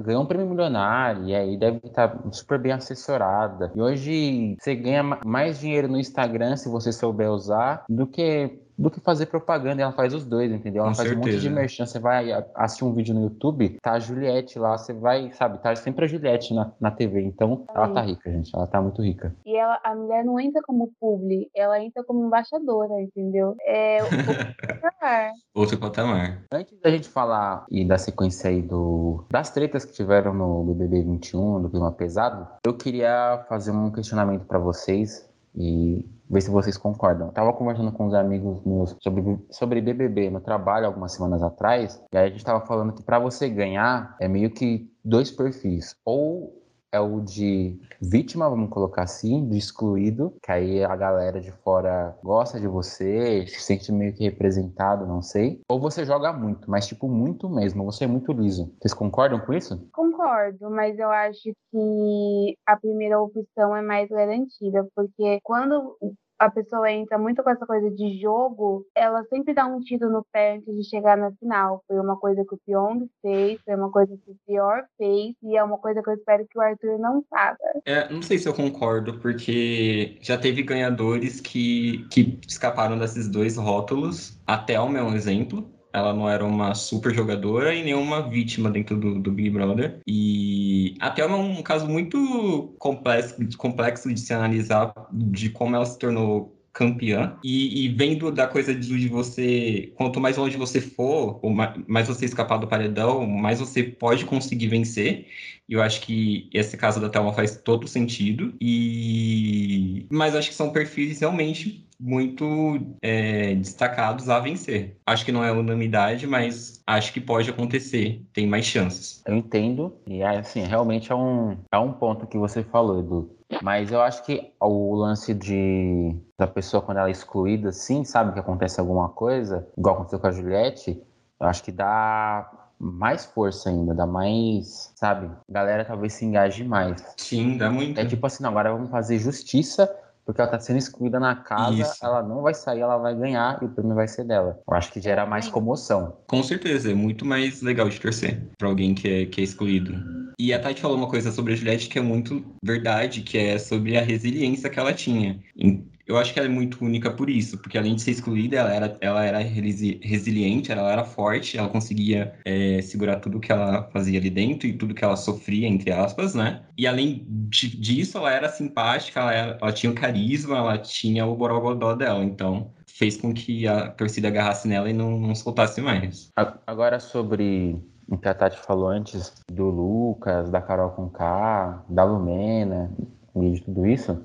ganhou 0.00 0.22
um 0.22 0.26
prêmio 0.26 0.48
milionário 0.48 1.24
e 1.24 1.34
aí 1.34 1.56
deve 1.56 1.80
estar 1.84 2.18
super 2.32 2.58
bem 2.58 2.72
assessorada. 2.72 3.72
E 3.74 3.80
hoje 3.80 4.56
você 4.60 4.74
ganha 4.74 5.02
ma- 5.02 5.20
mais 5.24 5.58
dinheiro 5.60 5.88
no 5.88 5.98
Instagram 5.98 6.56
se 6.56 6.68
você 6.68 6.92
souber 6.92 7.30
usar 7.30 7.84
do 7.88 8.06
que 8.06 8.58
do 8.78 8.90
que 8.90 9.00
fazer 9.00 9.26
propaganda. 9.26 9.82
Ela 9.82 9.92
faz 9.92 10.14
os 10.14 10.24
dois, 10.24 10.50
entendeu? 10.52 10.82
Ela 10.82 10.90
Com 10.90 10.96
faz 10.96 11.10
um 11.12 11.16
monte 11.16 11.26
de 11.26 11.32
certeza. 11.32 11.54
merchan. 11.54 11.86
Você 11.86 11.98
vai 11.98 12.30
assistir 12.54 12.84
um 12.84 12.92
vídeo 12.92 13.14
no 13.14 13.22
YouTube, 13.22 13.78
tá 13.82 13.92
a 13.92 13.98
Juliette 13.98 14.58
lá, 14.58 14.76
você 14.76 14.92
vai, 14.92 15.30
sabe, 15.32 15.58
tá 15.58 15.74
sempre 15.76 16.04
a 16.04 16.08
Juliette 16.08 16.54
na, 16.54 16.72
na 16.80 16.90
TV. 16.90 17.22
Então 17.22 17.64
ela 17.74 17.88
tá 17.88 18.02
rica, 18.02 18.30
gente. 18.30 18.54
Ela 18.54 18.66
tá 18.66 18.80
muito 18.80 19.02
rica. 19.02 19.34
E 19.44 19.56
ela, 19.56 19.80
a 19.84 19.94
mulher 19.94 20.24
não 20.24 20.38
entra 20.38 20.62
como 20.62 20.92
publi, 21.00 21.50
ela 21.54 21.80
entra 21.82 22.02
como 22.04 22.26
embaixadora, 22.26 23.00
entendeu? 23.00 23.54
É 23.64 24.02
o, 24.02 24.06
o 24.06 24.74
lugar. 24.74 25.32
Outro 25.54 25.78
patamar. 25.78 26.42
Antes 26.52 26.78
da 26.80 26.90
gente 26.90 27.08
falar 27.08 27.64
e 27.70 27.84
da 27.84 27.98
sequência 27.98 28.50
aí 28.50 28.62
do, 28.62 29.24
das 29.30 29.50
tretas 29.50 29.84
que 29.84 29.92
tiveram 29.92 30.34
no 30.34 30.64
BBB 30.64 31.02
21, 31.02 31.62
do 31.62 31.70
clima 31.70 31.92
pesado, 31.92 32.46
eu 32.66 32.74
queria 32.74 33.44
fazer 33.48 33.70
um 33.70 33.90
questionamento 33.90 34.44
pra 34.44 34.58
vocês 34.58 35.25
e 35.56 36.04
ver 36.28 36.40
se 36.40 36.50
vocês 36.50 36.76
concordam. 36.76 37.28
Eu 37.28 37.32
tava 37.32 37.52
conversando 37.52 37.92
com 37.92 38.06
uns 38.06 38.14
amigos 38.14 38.60
meus 38.64 38.96
sobre, 39.00 39.38
sobre 39.50 39.80
BBB 39.80 40.30
no 40.30 40.40
trabalho 40.40 40.86
algumas 40.86 41.12
semanas 41.12 41.42
atrás, 41.42 42.02
e 42.12 42.18
aí 42.18 42.26
a 42.26 42.30
gente 42.30 42.44
tava 42.44 42.66
falando 42.66 42.92
que 42.92 43.02
pra 43.02 43.18
você 43.18 43.48
ganhar 43.48 44.16
é 44.20 44.28
meio 44.28 44.50
que 44.50 44.90
dois 45.04 45.30
perfis. 45.30 45.96
Ou 46.04 46.65
é 46.96 47.00
o 47.00 47.20
de 47.20 47.78
vítima, 48.00 48.48
vamos 48.48 48.70
colocar 48.70 49.02
assim, 49.02 49.48
de 49.48 49.56
excluído, 49.56 50.34
que 50.42 50.50
aí 50.50 50.84
a 50.84 50.96
galera 50.96 51.40
de 51.40 51.52
fora 51.52 52.16
gosta 52.22 52.58
de 52.58 52.66
você, 52.66 53.46
se 53.46 53.60
sente 53.60 53.92
meio 53.92 54.14
que 54.14 54.24
representado, 54.24 55.06
não 55.06 55.22
sei. 55.22 55.60
Ou 55.68 55.80
você 55.80 56.04
joga 56.04 56.32
muito, 56.32 56.70
mas 56.70 56.86
tipo 56.86 57.08
muito 57.08 57.48
mesmo, 57.48 57.84
você 57.84 58.04
é 58.04 58.06
muito 58.06 58.32
liso. 58.32 58.74
Vocês 58.80 58.94
concordam 58.94 59.38
com 59.40 59.52
isso? 59.52 59.88
Concordo, 59.92 60.70
mas 60.70 60.98
eu 60.98 61.10
acho 61.10 61.52
que 61.70 62.56
a 62.66 62.76
primeira 62.76 63.20
opção 63.20 63.76
é 63.76 63.82
mais 63.82 64.08
garantida, 64.08 64.86
porque 64.94 65.38
quando 65.42 65.96
a 66.38 66.50
pessoa 66.50 66.90
entra 66.90 67.18
muito 67.18 67.42
com 67.42 67.50
essa 67.50 67.66
coisa 67.66 67.90
de 67.90 68.20
jogo, 68.20 68.86
ela 68.94 69.24
sempre 69.24 69.54
dá 69.54 69.66
um 69.66 69.80
tiro 69.80 70.10
no 70.10 70.24
pé 70.32 70.56
antes 70.56 70.74
de 70.74 70.84
chegar 70.84 71.16
na 71.16 71.32
final. 71.32 71.82
Foi 71.86 71.98
uma 71.98 72.16
coisa 72.16 72.44
que 72.44 72.54
o 72.54 72.60
Pyong 72.66 73.08
fez, 73.22 73.60
foi 73.64 73.74
uma 73.74 73.90
coisa 73.90 74.16
que 74.16 74.30
o 74.30 74.36
Pior 74.46 74.84
fez, 74.98 75.34
e 75.42 75.56
é 75.56 75.62
uma 75.62 75.78
coisa 75.78 76.02
que 76.02 76.10
eu 76.10 76.14
espero 76.14 76.46
que 76.48 76.58
o 76.58 76.62
Arthur 76.62 76.98
não 76.98 77.24
faça. 77.30 77.80
É, 77.84 78.12
não 78.12 78.22
sei 78.22 78.38
se 78.38 78.48
eu 78.48 78.54
concordo, 78.54 79.18
porque 79.20 80.18
já 80.20 80.36
teve 80.36 80.62
ganhadores 80.62 81.40
que, 81.40 82.06
que 82.10 82.38
escaparam 82.46 82.98
desses 82.98 83.28
dois 83.28 83.56
rótulos. 83.56 84.38
Até 84.46 84.78
o 84.80 84.88
meu 84.88 85.08
exemplo. 85.08 85.75
Ela 85.96 86.12
não 86.12 86.28
era 86.28 86.44
uma 86.44 86.74
super 86.74 87.14
jogadora 87.14 87.74
e 87.74 87.82
nenhuma 87.82 88.20
vítima 88.28 88.70
dentro 88.70 88.98
do, 88.98 89.18
do 89.18 89.32
Big 89.32 89.48
Brother. 89.48 89.98
E 90.06 90.94
até 91.00 91.22
é 91.22 91.26
um 91.26 91.62
caso 91.62 91.88
muito 91.88 92.74
complexo, 92.78 93.34
complexo 93.56 94.12
de 94.12 94.20
se 94.20 94.34
analisar 94.34 94.92
de 95.10 95.48
como 95.48 95.74
ela 95.74 95.86
se 95.86 95.98
tornou 95.98 96.55
campeã. 96.76 97.38
E, 97.42 97.86
e 97.86 97.88
vendo 97.88 98.30
da 98.30 98.46
coisa 98.46 98.74
de, 98.74 98.98
de 99.00 99.08
você, 99.08 99.92
quanto 99.96 100.20
mais 100.20 100.36
longe 100.36 100.56
você 100.58 100.80
for, 100.80 101.40
ou 101.42 101.50
ma- 101.50 101.74
mais 101.88 102.06
você 102.06 102.26
escapar 102.26 102.58
do 102.58 102.68
paredão, 102.68 103.26
mais 103.26 103.58
você 103.58 103.82
pode 103.82 104.26
conseguir 104.26 104.68
vencer. 104.68 105.26
E 105.68 105.72
eu 105.72 105.82
acho 105.82 106.02
que 106.02 106.48
esse 106.52 106.76
caso 106.76 107.00
da 107.00 107.08
Thelma 107.08 107.32
faz 107.32 107.56
todo 107.56 107.88
sentido. 107.88 108.54
E 108.60 110.06
mas 110.10 110.34
acho 110.36 110.50
que 110.50 110.54
são 110.54 110.70
perfis 110.70 111.20
realmente 111.20 111.84
muito 111.98 112.78
é, 113.02 113.54
destacados 113.54 114.28
a 114.28 114.38
vencer. 114.38 114.96
Acho 115.06 115.24
que 115.24 115.32
não 115.32 115.42
é 115.42 115.50
unanimidade, 115.50 116.26
mas 116.26 116.82
acho 116.86 117.12
que 117.12 117.20
pode 117.20 117.48
acontecer. 117.50 118.22
Tem 118.32 118.46
mais 118.46 118.66
chances. 118.66 119.22
Eu 119.26 119.34
entendo, 119.34 119.96
e 120.06 120.22
assim, 120.22 120.60
realmente 120.62 121.10
é 121.10 121.14
um, 121.14 121.56
é 121.72 121.78
um 121.78 121.92
ponto 121.92 122.26
que 122.26 122.36
você 122.36 122.62
falou, 122.62 123.00
Edu. 123.00 123.35
Mas 123.62 123.92
eu 123.92 124.00
acho 124.00 124.24
que 124.24 124.52
o 124.60 124.94
lance 124.94 125.32
de 125.32 126.16
da 126.38 126.46
pessoa 126.46 126.82
quando 126.82 126.98
ela 126.98 127.08
é 127.08 127.12
excluída, 127.12 127.68
assim, 127.68 128.04
sabe, 128.04 128.32
que 128.32 128.38
acontece 128.38 128.80
alguma 128.80 129.08
coisa, 129.08 129.66
igual 129.76 129.94
aconteceu 129.96 130.18
com 130.18 130.26
a 130.26 130.32
Juliette, 130.32 131.02
eu 131.40 131.46
acho 131.46 131.62
que 131.62 131.72
dá 131.72 132.50
mais 132.78 133.24
força 133.24 133.70
ainda, 133.70 133.94
dá 133.94 134.06
mais, 134.06 134.92
sabe, 134.96 135.26
a 135.26 135.52
galera 135.52 135.84
talvez 135.84 136.12
se 136.12 136.24
engaje 136.24 136.64
mais. 136.64 137.02
Sim, 137.16 137.56
dá 137.56 137.70
muito. 137.70 137.98
É 137.98 138.04
tipo 138.04 138.26
assim, 138.26 138.42
não, 138.42 138.50
agora 138.50 138.72
vamos 138.72 138.90
fazer 138.90 139.18
justiça, 139.18 139.90
porque 140.26 140.40
ela 140.40 140.50
tá 140.50 140.58
sendo 140.58 140.78
excluída 140.78 141.20
na 141.20 141.36
casa, 141.36 141.72
Isso. 141.82 142.04
ela 142.04 142.20
não 142.20 142.42
vai 142.42 142.52
sair, 142.52 142.80
ela 142.80 142.98
vai 142.98 143.14
ganhar 143.14 143.62
e 143.62 143.66
o 143.66 143.68
prêmio 143.68 143.94
vai 143.94 144.08
ser 144.08 144.24
dela. 144.24 144.58
Eu 144.68 144.74
acho 144.74 144.92
que 144.92 145.00
gera 145.00 145.24
mais 145.24 145.48
comoção. 145.48 146.18
Com 146.26 146.42
certeza, 146.42 146.90
é 146.90 146.94
muito 146.94 147.24
mais 147.24 147.62
legal 147.62 147.88
de 147.88 148.00
torcer 148.00 148.42
pra 148.58 148.68
alguém 148.68 148.92
que 148.94 149.08
é, 149.08 149.26
que 149.26 149.40
é 149.40 149.44
excluído. 149.44 149.94
E 150.38 150.52
a 150.52 150.58
Tati 150.58 150.82
falou 150.82 150.98
uma 150.98 151.08
coisa 151.08 151.30
sobre 151.30 151.52
a 151.52 151.56
Juliette 151.56 151.88
que 151.88 151.98
é 151.98 152.02
muito 152.02 152.44
verdade, 152.62 153.22
que 153.22 153.38
é 153.38 153.58
sobre 153.58 153.96
a 153.96 154.02
resiliência 154.02 154.68
que 154.68 154.78
ela 154.78 154.92
tinha. 154.92 155.40
Em- 155.56 155.88
Eu 156.06 156.16
acho 156.16 156.32
que 156.32 156.38
ela 156.38 156.48
é 156.48 156.50
muito 156.50 156.84
única 156.84 157.10
por 157.10 157.28
isso, 157.28 157.58
porque 157.58 157.76
além 157.76 157.96
de 157.96 158.02
ser 158.02 158.12
excluída, 158.12 158.56
ela 158.56 158.72
era, 158.72 158.96
ela 159.00 159.24
era 159.24 159.38
resi- 159.40 159.98
resiliente, 160.02 160.70
ela 160.70 160.92
era 160.92 161.02
forte, 161.04 161.58
ela 161.58 161.68
conseguia 161.68 162.32
é, 162.44 162.80
segurar 162.80 163.16
tudo 163.16 163.40
que 163.40 163.50
ela 163.50 163.82
fazia 163.92 164.18
ali 164.20 164.30
dentro 164.30 164.68
e 164.68 164.72
tudo 164.72 164.94
que 164.94 165.04
ela 165.04 165.16
sofria, 165.16 165.66
entre 165.66 165.90
aspas, 165.92 166.34
né? 166.34 166.62
E 166.78 166.86
além 166.86 167.26
de- 167.28 167.76
disso, 167.76 168.18
ela 168.18 168.32
era 168.32 168.48
simpática, 168.48 169.18
ela, 169.20 169.34
era- 169.34 169.58
ela 169.60 169.72
tinha 169.72 169.90
o 169.90 169.94
carisma, 169.96 170.58
ela 170.58 170.78
tinha 170.78 171.26
o 171.26 171.34
borogodó 171.34 171.94
dela, 171.94 172.22
então 172.22 172.70
fez 172.86 173.16
com 173.16 173.34
que 173.34 173.66
a 173.66 173.90
torcida 173.90 174.28
agarrasse 174.28 174.68
nela 174.68 174.88
e 174.88 174.92
não, 174.92 175.18
não 175.18 175.34
soltasse 175.34 175.80
mais. 175.80 176.30
Agora 176.66 177.00
sobre 177.00 177.76
o 178.08 178.16
que 178.16 178.28
a 178.28 178.32
Tati 178.34 178.56
falou 178.58 178.88
antes 178.88 179.34
do 179.50 179.64
Lucas, 179.68 180.48
da 180.50 180.60
Carol 180.62 180.90
com 180.90 181.08
K, 181.10 181.84
da 181.88 182.04
Lumena 182.04 182.90
e 183.34 183.50
de 183.52 183.60
tudo 183.62 183.86
isso, 183.86 184.18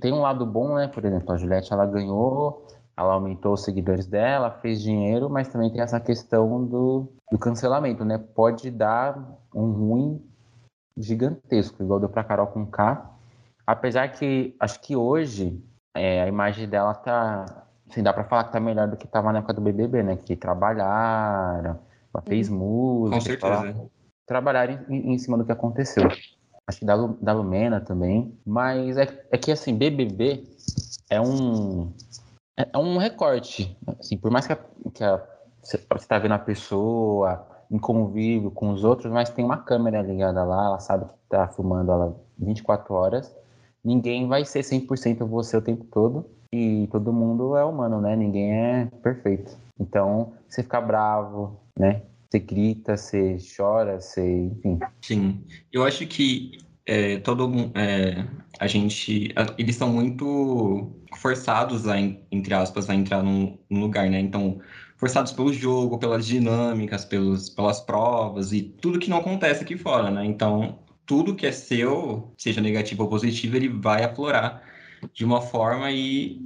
tem 0.00 0.12
um 0.12 0.20
lado 0.20 0.44
bom, 0.46 0.74
né? 0.76 0.88
Por 0.88 1.04
exemplo, 1.04 1.32
a 1.32 1.36
Juliette 1.36 1.72
ela 1.72 1.86
ganhou, 1.86 2.66
ela 2.96 3.14
aumentou 3.14 3.54
os 3.54 3.62
seguidores 3.64 4.06
dela, 4.06 4.50
fez 4.50 4.80
dinheiro, 4.80 5.28
mas 5.30 5.48
também 5.48 5.70
tem 5.70 5.80
essa 5.80 6.00
questão 6.00 6.64
do, 6.64 7.08
do 7.30 7.38
cancelamento, 7.38 8.04
né? 8.04 8.18
Pode 8.18 8.70
dar 8.70 9.18
um 9.54 9.70
ruim 9.70 10.22
gigantesco, 10.96 11.82
igual 11.82 12.00
deu 12.00 12.08
pra 12.08 12.24
Carol 12.24 12.48
com 12.48 12.66
K. 12.66 13.10
Apesar 13.66 14.08
que 14.08 14.56
acho 14.58 14.80
que 14.80 14.96
hoje 14.96 15.62
é, 15.94 16.22
a 16.22 16.28
imagem 16.28 16.68
dela 16.68 16.94
tá. 16.94 17.64
Assim, 17.88 18.02
dá 18.02 18.12
pra 18.12 18.24
falar 18.24 18.44
que 18.44 18.52
tá 18.52 18.60
melhor 18.60 18.86
do 18.88 18.96
que 18.96 19.06
tava 19.06 19.32
na 19.32 19.38
época 19.38 19.54
do 19.54 19.60
BBB, 19.62 20.02
né? 20.02 20.16
Que 20.16 20.36
trabalharam, 20.36 21.78
ela 22.12 22.22
fez 22.26 22.48
música. 22.48 23.16
Com 23.16 23.20
certeza. 23.20 23.54
ela- 23.68 23.86
trabalharam 24.26 24.84
em, 24.90 25.14
em 25.14 25.18
cima 25.18 25.38
do 25.38 25.44
que 25.44 25.52
aconteceu. 25.52 26.02
Acho 26.68 26.80
que 26.80 26.84
da, 26.84 26.94
da 26.96 27.32
Lumena 27.32 27.80
também. 27.80 28.38
Mas 28.46 28.98
é, 28.98 29.08
é 29.32 29.38
que, 29.38 29.50
assim, 29.50 29.74
BBB 29.74 30.44
é 31.08 31.18
um. 31.18 31.90
É, 32.58 32.68
é 32.74 32.78
um 32.78 32.98
recorte. 32.98 33.74
Assim, 33.98 34.18
por 34.18 34.30
mais 34.30 34.46
que, 34.46 34.52
a, 34.52 34.56
a- 34.56 35.22
você 35.62 35.78
tá 36.06 36.18
vendo 36.18 36.34
a 36.34 36.38
pessoa 36.38 37.46
em 37.70 37.78
convívio 37.78 38.50
com 38.50 38.70
os 38.70 38.84
outros, 38.84 39.10
mas 39.10 39.30
tem 39.30 39.44
uma 39.44 39.56
câmera 39.58 40.02
ligada 40.02 40.44
lá, 40.44 40.66
ela 40.66 40.78
sabe 40.78 41.06
que 41.06 41.14
tá 41.28 41.48
filmando 41.48 41.90
ela 41.90 42.16
24 42.38 42.94
horas. 42.94 43.34
Ninguém 43.82 44.28
vai 44.28 44.44
ser 44.44 44.62
100% 44.62 45.26
você 45.26 45.56
o 45.56 45.62
tempo 45.62 45.84
todo. 45.84 46.26
E 46.52 46.86
todo 46.90 47.12
mundo 47.12 47.56
é 47.56 47.64
humano, 47.64 48.00
né? 48.00 48.14
Ninguém 48.16 48.52
é 48.52 48.86
perfeito. 49.02 49.56
Então, 49.80 50.32
você 50.48 50.62
fica 50.62 50.80
bravo, 50.80 51.58
né? 51.78 52.02
Você 52.30 52.38
grita, 52.40 52.96
você 52.96 53.36
chora, 53.56 54.00
você. 54.00 54.22
Enfim. 54.64 54.78
Sim. 55.02 55.44
Eu 55.72 55.84
acho 55.84 56.06
que 56.06 56.58
é, 56.84 57.18
todo 57.18 57.50
é, 57.74 58.26
a 58.60 58.66
gente, 58.66 59.32
a- 59.36 59.54
eles 59.58 59.76
são 59.76 59.90
muito 59.92 60.92
forçados 61.16 61.88
a, 61.88 61.98
en- 61.98 62.20
entre 62.30 62.52
aspas, 62.54 62.88
a 62.90 62.94
entrar 62.94 63.22
num, 63.22 63.58
num 63.70 63.80
lugar, 63.80 64.08
né? 64.10 64.20
Então, 64.20 64.60
forçados 64.96 65.32
pelo 65.32 65.52
jogo, 65.52 65.98
pelas 65.98 66.26
dinâmicas, 66.26 67.04
pelos, 67.04 67.48
pelas 67.50 67.80
provas 67.80 68.52
e 68.52 68.62
tudo 68.62 68.98
que 68.98 69.08
não 69.10 69.18
acontece 69.18 69.62
aqui 69.62 69.76
fora, 69.78 70.10
né? 70.10 70.24
Então, 70.26 70.80
tudo 71.06 71.34
que 71.34 71.46
é 71.46 71.52
seu, 71.52 72.34
seja 72.36 72.60
negativo 72.60 73.04
ou 73.04 73.08
positivo, 73.08 73.56
ele 73.56 73.68
vai 73.68 74.04
aflorar 74.04 74.62
de 75.14 75.24
uma 75.24 75.40
forma 75.40 75.90
e 75.90 76.40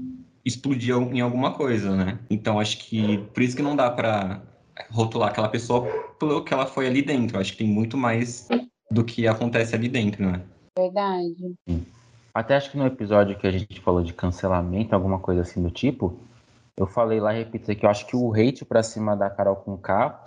explodir 0.44 0.94
em 0.96 1.20
alguma 1.20 1.52
coisa, 1.54 1.94
né? 1.96 2.18
Então, 2.30 2.58
acho 2.60 2.78
que 2.78 3.18
por 3.34 3.42
isso 3.42 3.56
que 3.56 3.62
não 3.62 3.74
dá 3.76 3.90
para 3.90 4.42
rotular 4.90 5.30
aquela 5.30 5.48
pessoa 5.48 5.86
pelo 6.18 6.44
que 6.44 6.52
ela 6.52 6.66
foi 6.66 6.86
ali 6.86 7.02
dentro. 7.02 7.38
Acho 7.38 7.52
que 7.52 7.58
tem 7.58 7.66
muito 7.68 7.96
mais 7.96 8.48
do 8.90 9.04
que 9.04 9.26
acontece 9.26 9.74
ali 9.74 9.88
dentro, 9.88 10.24
né? 10.24 10.40
Verdade. 10.76 11.54
Até 12.34 12.56
acho 12.56 12.70
que 12.70 12.78
no 12.78 12.86
episódio 12.86 13.36
que 13.38 13.46
a 13.46 13.50
gente 13.50 13.80
falou 13.80 14.02
de 14.02 14.12
cancelamento, 14.14 14.94
alguma 14.94 15.18
coisa 15.18 15.42
assim 15.42 15.62
do 15.62 15.70
tipo, 15.70 16.18
eu 16.76 16.86
falei 16.86 17.20
lá, 17.20 17.30
repito 17.32 17.70
aqui, 17.70 17.84
eu 17.84 17.90
acho 17.90 18.06
que 18.06 18.16
o 18.16 18.32
hate 18.34 18.64
pra 18.64 18.82
cima 18.82 19.14
da 19.14 19.28
Carol 19.28 19.56
com 19.56 19.76
K 19.76 20.24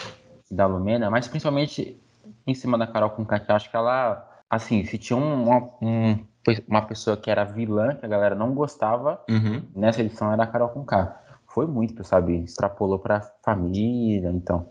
da 0.52 0.68
Lumena, 0.68 1.10
mas 1.10 1.28
principalmente 1.28 2.00
em 2.46 2.54
cima 2.54 2.78
da 2.78 2.86
Carol 2.86 3.10
com 3.10 3.26
K, 3.26 3.40
que 3.40 3.52
eu 3.52 3.56
acho 3.56 3.70
que 3.72 3.76
ela, 3.76 4.30
assim, 4.48 4.86
se 4.86 4.98
tinha 5.00 5.18
um- 5.18 5.44
uma, 5.44 5.70
um- 5.82 6.20
uma 6.68 6.84
pessoa 6.84 7.18
que 7.18 7.32
era 7.32 7.44
vilã, 7.44 7.96
que 7.96 8.06
a 8.06 8.10
galera 8.10 8.36
não 8.36 8.54
gostava, 8.54 9.20
Uhum. 9.28 9.64
nessa 9.76 10.02
edição 10.02 10.32
era 10.32 10.44
a 10.44 10.48
Carol 10.48 10.70
com 10.70 10.86
K. 10.86 11.20
Foi 11.56 11.66
muito, 11.66 12.04
sabe? 12.04 12.44
Extrapolou 12.44 13.00
pra 13.00 13.22
família, 13.42 14.30
então. 14.30 14.68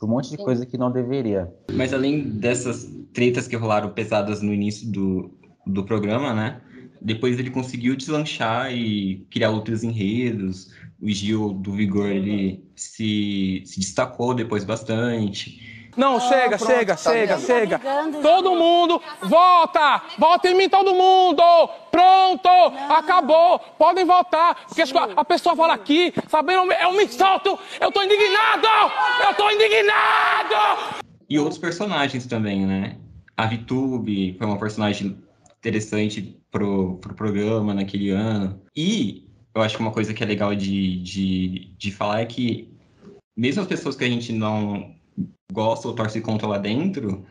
Um 0.00 0.06
monte 0.06 0.30
de 0.30 0.36
Sim. 0.36 0.44
coisa 0.44 0.64
que 0.64 0.78
não 0.78 0.88
deveria. 0.88 1.52
Mas 1.74 1.92
além 1.92 2.22
dessas 2.22 2.88
tretas 3.12 3.48
que 3.48 3.56
rolaram 3.56 3.90
pesadas 3.92 4.40
no 4.40 4.54
início 4.54 4.88
do, 4.88 5.28
do 5.66 5.84
programa, 5.84 6.32
né? 6.32 6.60
Depois 7.02 7.36
ele 7.36 7.50
conseguiu 7.50 7.96
deslanchar 7.96 8.72
e 8.72 9.26
criar 9.28 9.50
outros 9.50 9.82
enredos. 9.82 10.72
O 11.02 11.08
Gil 11.08 11.52
do 11.52 11.72
Vigor, 11.72 12.08
ele 12.08 12.64
se, 12.76 13.62
se 13.66 13.80
destacou 13.80 14.32
depois 14.32 14.62
bastante. 14.62 15.79
Não, 16.00 16.18
chega, 16.18 16.56
pronto, 16.56 16.66
chega, 16.72 16.96
tá 16.96 17.10
chega, 17.10 17.38
chega. 17.38 17.78
Todo 18.22 18.54
mundo, 18.54 19.02
volta! 19.20 20.02
Volta 20.18 20.48
em 20.48 20.54
mim, 20.54 20.66
todo 20.66 20.94
mundo! 20.94 21.42
Pronto! 21.90 22.48
Acabou! 22.88 23.58
Podem 23.76 24.06
voltar! 24.06 24.64
Porque 24.66 24.90
co- 24.90 25.12
a 25.14 25.24
pessoa 25.26 25.54
fala 25.54 25.74
aqui, 25.74 26.10
sabendo, 26.26 26.72
eu 26.72 26.92
me 26.94 27.06
solto! 27.06 27.58
Eu 27.78 27.92
tô 27.92 28.02
indignado! 28.02 28.66
Eu 29.28 29.34
tô 29.34 29.50
indignado! 29.50 31.04
E 31.28 31.38
outros 31.38 31.58
personagens 31.58 32.26
também, 32.26 32.64
né? 32.64 32.96
A 33.36 33.44
Vitube 33.44 34.36
foi 34.38 34.46
uma 34.46 34.58
personagem 34.58 35.18
interessante 35.58 36.34
pro, 36.50 36.96
pro 36.96 37.14
programa 37.14 37.74
naquele 37.74 38.08
ano. 38.08 38.58
E 38.74 39.26
eu 39.54 39.60
acho 39.60 39.76
que 39.76 39.82
uma 39.82 39.92
coisa 39.92 40.14
que 40.14 40.24
é 40.24 40.26
legal 40.26 40.54
de, 40.54 40.96
de, 41.02 41.74
de 41.76 41.92
falar 41.92 42.20
é 42.22 42.26
que 42.26 42.72
mesmo 43.36 43.60
as 43.60 43.68
pessoas 43.68 43.96
que 43.96 44.04
a 44.04 44.08
gente 44.08 44.32
não 44.32 44.98
gosta 45.52 45.88
ou 45.88 45.94
torce 45.94 46.20
contra 46.20 46.46
lá 46.46 46.58
dentro, 46.58 47.24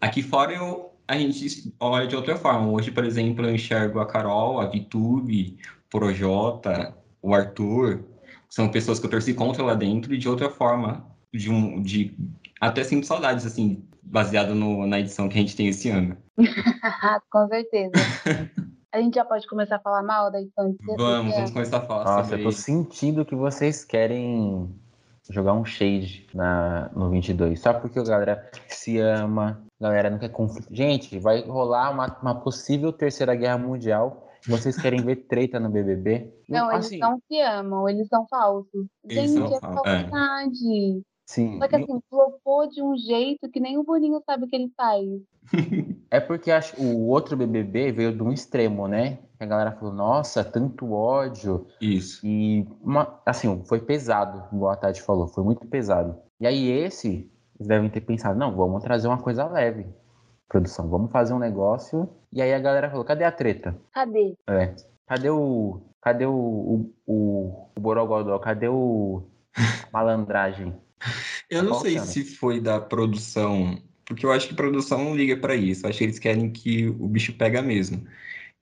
aqui 0.00 0.22
fora 0.22 0.52
eu, 0.52 0.92
a 1.06 1.16
gente 1.16 1.74
olha 1.78 2.06
de 2.06 2.16
outra 2.16 2.36
forma. 2.36 2.70
Hoje, 2.70 2.90
por 2.90 3.04
exemplo, 3.04 3.44
eu 3.44 3.54
enxergo 3.54 4.00
a 4.00 4.06
Carol, 4.06 4.60
a 4.60 4.66
Vitube, 4.66 5.58
o 5.86 5.90
Projota, 5.90 6.94
o 7.22 7.34
Arthur, 7.34 8.04
são 8.48 8.68
pessoas 8.68 8.98
que 8.98 9.06
eu 9.06 9.10
torci 9.10 9.34
contra 9.34 9.62
lá 9.62 9.74
dentro 9.74 10.14
e 10.14 10.18
de 10.18 10.28
outra 10.28 10.50
forma, 10.50 11.06
de 11.32 11.50
um, 11.50 11.80
de 11.82 12.14
até 12.60 12.82
sinto 12.82 13.06
saudades, 13.06 13.46
assim, 13.46 13.84
baseado 14.02 14.54
no, 14.54 14.86
na 14.86 15.00
edição 15.00 15.28
que 15.28 15.38
a 15.38 15.40
gente 15.40 15.56
tem 15.56 15.68
esse 15.68 15.88
ano. 15.88 16.16
Com 17.30 17.48
certeza. 17.48 17.92
A 18.92 19.00
gente 19.00 19.14
já 19.14 19.24
pode 19.24 19.46
começar 19.46 19.76
a 19.76 19.80
falar 19.80 20.02
mal 20.02 20.32
da 20.32 20.40
edição 20.40 20.72
de? 20.72 20.78
Vamos, 20.96 21.34
vamos 21.34 21.50
começar 21.52 21.78
a 21.78 21.80
falar 21.82 22.04
Nossa, 22.04 22.30
sobre 22.30 22.40
eu 22.40 22.44
tô 22.44 22.52
sentindo 22.52 23.24
que 23.24 23.36
vocês 23.36 23.84
querem 23.84 24.68
jogar 25.30 25.54
um 25.54 25.64
shade 25.64 26.26
na, 26.34 26.90
no 26.94 27.08
22. 27.08 27.60
Só 27.60 27.72
porque 27.72 27.98
a 27.98 28.04
galera 28.04 28.50
se 28.68 28.98
ama, 28.98 29.62
a 29.80 29.84
galera 29.84 30.10
não 30.10 30.18
quer 30.18 30.30
conflito. 30.30 30.68
Gente, 30.70 31.18
vai 31.18 31.42
rolar 31.42 31.90
uma, 31.90 32.18
uma 32.20 32.34
possível 32.34 32.92
terceira 32.92 33.34
guerra 33.34 33.58
mundial. 33.58 34.28
Vocês 34.46 34.76
querem 34.76 35.02
ver 35.02 35.16
treta 35.16 35.60
no 35.60 35.68
BBB? 35.68 36.32
Não, 36.48 36.70
eles 36.72 36.86
assim, 36.86 36.98
não 36.98 37.20
se 37.28 37.40
amam, 37.40 37.88
eles 37.88 38.08
são 38.08 38.26
falsos. 38.26 38.86
Eles 39.04 39.30
Gente, 39.30 39.48
são 39.48 39.56
é 39.56 39.60
fal- 39.60 39.86
é. 39.86 40.50
sim. 40.52 41.58
Só 41.58 41.68
que 41.68 41.76
assim, 41.76 42.00
flopou 42.08 42.68
de 42.68 42.82
um 42.82 42.96
jeito 42.96 43.50
que 43.50 43.60
nem 43.60 43.78
o 43.78 43.84
Boninho 43.84 44.20
sabe 44.24 44.44
o 44.44 44.48
que 44.48 44.56
ele 44.56 44.72
faz. 44.76 45.06
É 46.12 46.18
porque 46.18 46.50
acho, 46.50 46.74
o 46.82 47.06
outro 47.06 47.36
BBB 47.36 47.92
veio 47.92 48.12
de 48.12 48.20
um 48.20 48.32
extremo, 48.32 48.88
né? 48.88 49.20
A 49.40 49.46
galera 49.46 49.72
falou, 49.72 49.94
nossa, 49.94 50.44
tanto 50.44 50.92
ódio. 50.92 51.66
isso. 51.80 52.20
E, 52.22 52.66
uma, 52.82 53.18
assim, 53.24 53.62
foi 53.64 53.80
pesado, 53.80 54.44
igual 54.54 54.70
a 54.70 54.76
Tati 54.76 55.00
falou, 55.00 55.26
foi 55.26 55.42
muito 55.42 55.66
pesado. 55.66 56.14
E 56.38 56.46
aí 56.46 56.70
esse, 56.70 57.30
eles 57.58 57.66
devem 57.66 57.88
ter 57.88 58.02
pensado, 58.02 58.38
não, 58.38 58.54
vamos 58.54 58.82
trazer 58.82 59.08
uma 59.08 59.16
coisa 59.16 59.46
leve, 59.46 59.86
produção, 60.46 60.90
vamos 60.90 61.10
fazer 61.10 61.32
um 61.32 61.38
negócio. 61.38 62.06
E 62.30 62.42
aí 62.42 62.52
a 62.52 62.58
galera 62.58 62.90
falou, 62.90 63.02
cadê 63.02 63.24
a 63.24 63.32
treta? 63.32 63.74
Cadê? 63.94 64.34
É, 64.46 64.74
cadê 65.06 65.30
o, 65.30 65.80
cadê 66.02 66.26
o, 66.26 66.34
o, 66.34 66.94
o, 67.06 67.70
o 67.74 67.80
Borogodó? 67.80 68.38
Cadê 68.38 68.68
o 68.68 69.22
malandragem? 69.90 70.74
Eu 71.48 71.62
não 71.62 71.74
sei 71.76 71.98
se 71.98 72.24
foi 72.24 72.60
da 72.60 72.78
produção, 72.78 73.78
porque 74.04 74.26
eu 74.26 74.32
acho 74.32 74.48
que 74.48 74.54
produção 74.54 75.02
não 75.02 75.16
liga 75.16 75.34
pra 75.34 75.54
isso. 75.56 75.86
Eu 75.86 75.88
acho 75.88 75.98
que 75.98 76.04
eles 76.04 76.18
querem 76.18 76.50
que 76.50 76.88
o 76.88 77.08
bicho 77.08 77.32
pega 77.38 77.62
mesmo. 77.62 78.06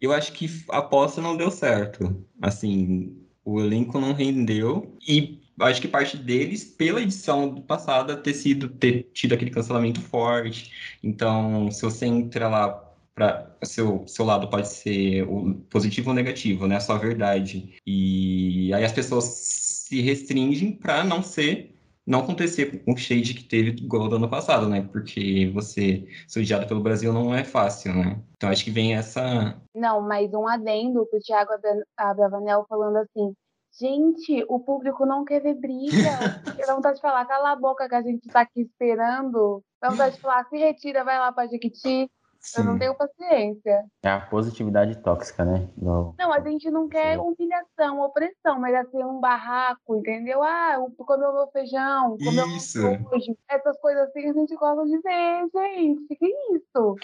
Eu 0.00 0.12
acho 0.12 0.32
que 0.32 0.48
a 0.70 0.78
aposta 0.78 1.20
não 1.20 1.36
deu 1.36 1.50
certo. 1.50 2.24
Assim, 2.40 3.16
o 3.44 3.60
elenco 3.60 4.00
não 4.00 4.12
rendeu 4.12 4.96
e 5.06 5.40
acho 5.60 5.80
que 5.80 5.88
parte 5.88 6.16
deles, 6.16 6.64
pela 6.64 7.02
edição 7.02 7.60
passada, 7.62 8.16
ter 8.16 8.34
sido 8.34 8.68
ter 8.68 9.10
tido 9.12 9.34
aquele 9.34 9.50
cancelamento 9.50 10.00
forte. 10.00 10.72
Então, 11.02 11.70
se 11.70 11.82
você 11.82 12.06
entra 12.06 12.48
lá 12.48 12.84
para 13.14 13.56
seu 13.64 14.06
seu 14.06 14.24
lado 14.24 14.48
pode 14.48 14.68
ser 14.68 15.22
o 15.24 15.54
positivo 15.68 16.10
ou 16.10 16.14
negativo, 16.14 16.66
né? 16.68 16.76
A 16.76 16.80
sua 16.80 16.98
verdade. 16.98 17.74
E 17.86 18.72
aí 18.72 18.84
as 18.84 18.92
pessoas 18.92 19.24
se 19.24 20.00
restringem 20.00 20.72
para 20.72 21.02
não 21.02 21.22
ser 21.22 21.77
não 22.08 22.20
acontecer 22.20 22.82
com 22.84 22.92
o 22.94 22.96
shade 22.96 23.34
que 23.34 23.44
teve 23.44 23.70
igual 23.70 24.08
do 24.08 24.16
ano 24.16 24.28
passado, 24.30 24.66
né? 24.66 24.88
Porque 24.90 25.50
você 25.52 26.08
ser 26.26 26.40
odiado 26.40 26.66
pelo 26.66 26.80
Brasil 26.80 27.12
não 27.12 27.34
é 27.34 27.44
fácil, 27.44 27.94
né? 27.94 28.18
Então 28.34 28.48
acho 28.48 28.64
que 28.64 28.70
vem 28.70 28.96
essa. 28.96 29.60
Não, 29.74 30.00
mas 30.00 30.32
um 30.32 30.48
adendo 30.48 31.04
pro 31.06 31.20
Thiago 31.20 31.52
Abra- 31.52 31.84
Abravanel 31.98 32.64
falando 32.66 32.96
assim. 32.96 33.34
Gente, 33.78 34.44
o 34.48 34.58
público 34.58 35.04
não 35.04 35.22
quer 35.24 35.40
ver 35.40 35.54
briga. 35.54 35.92
Dá 36.66 36.74
vontade 36.74 36.96
de 36.96 37.02
falar, 37.02 37.26
cala 37.26 37.52
a 37.52 37.56
boca 37.56 37.86
que 37.86 37.94
a 37.94 38.02
gente 38.02 38.26
tá 38.26 38.40
aqui 38.40 38.62
esperando. 38.62 39.62
Dá 39.80 39.90
vontade 39.90 40.16
de 40.16 40.20
falar, 40.22 40.44
se 40.48 40.56
retira, 40.56 41.04
vai 41.04 41.18
lá 41.18 41.30
pra 41.30 41.46
Jequiti. 41.46 42.10
Eu 42.56 42.64
não 42.64 42.72
Sim. 42.74 42.78
tenho 42.78 42.94
paciência. 42.94 43.84
É 44.02 44.10
a 44.10 44.20
positividade 44.20 44.96
tóxica, 45.02 45.44
né? 45.44 45.68
Não, 45.76 46.32
a 46.32 46.40
gente 46.40 46.70
não 46.70 46.88
quer 46.88 47.18
humilhação, 47.18 48.00
opressão, 48.00 48.60
mas 48.60 48.74
assim, 48.74 49.02
um 49.02 49.20
barraco, 49.20 49.96
entendeu? 49.96 50.42
Ah, 50.42 50.76
comeu 50.96 51.32
meu 51.32 51.48
feijão, 51.48 52.16
comeu 52.18 52.46
meu. 52.46 53.36
Essas 53.48 53.78
coisas 53.80 54.08
assim 54.08 54.30
a 54.30 54.32
gente 54.32 54.54
gosta 54.54 54.84
de 54.84 54.98
ver, 54.98 55.48
gente. 55.52 56.16
Que 56.16 56.26
isso? 56.52 56.96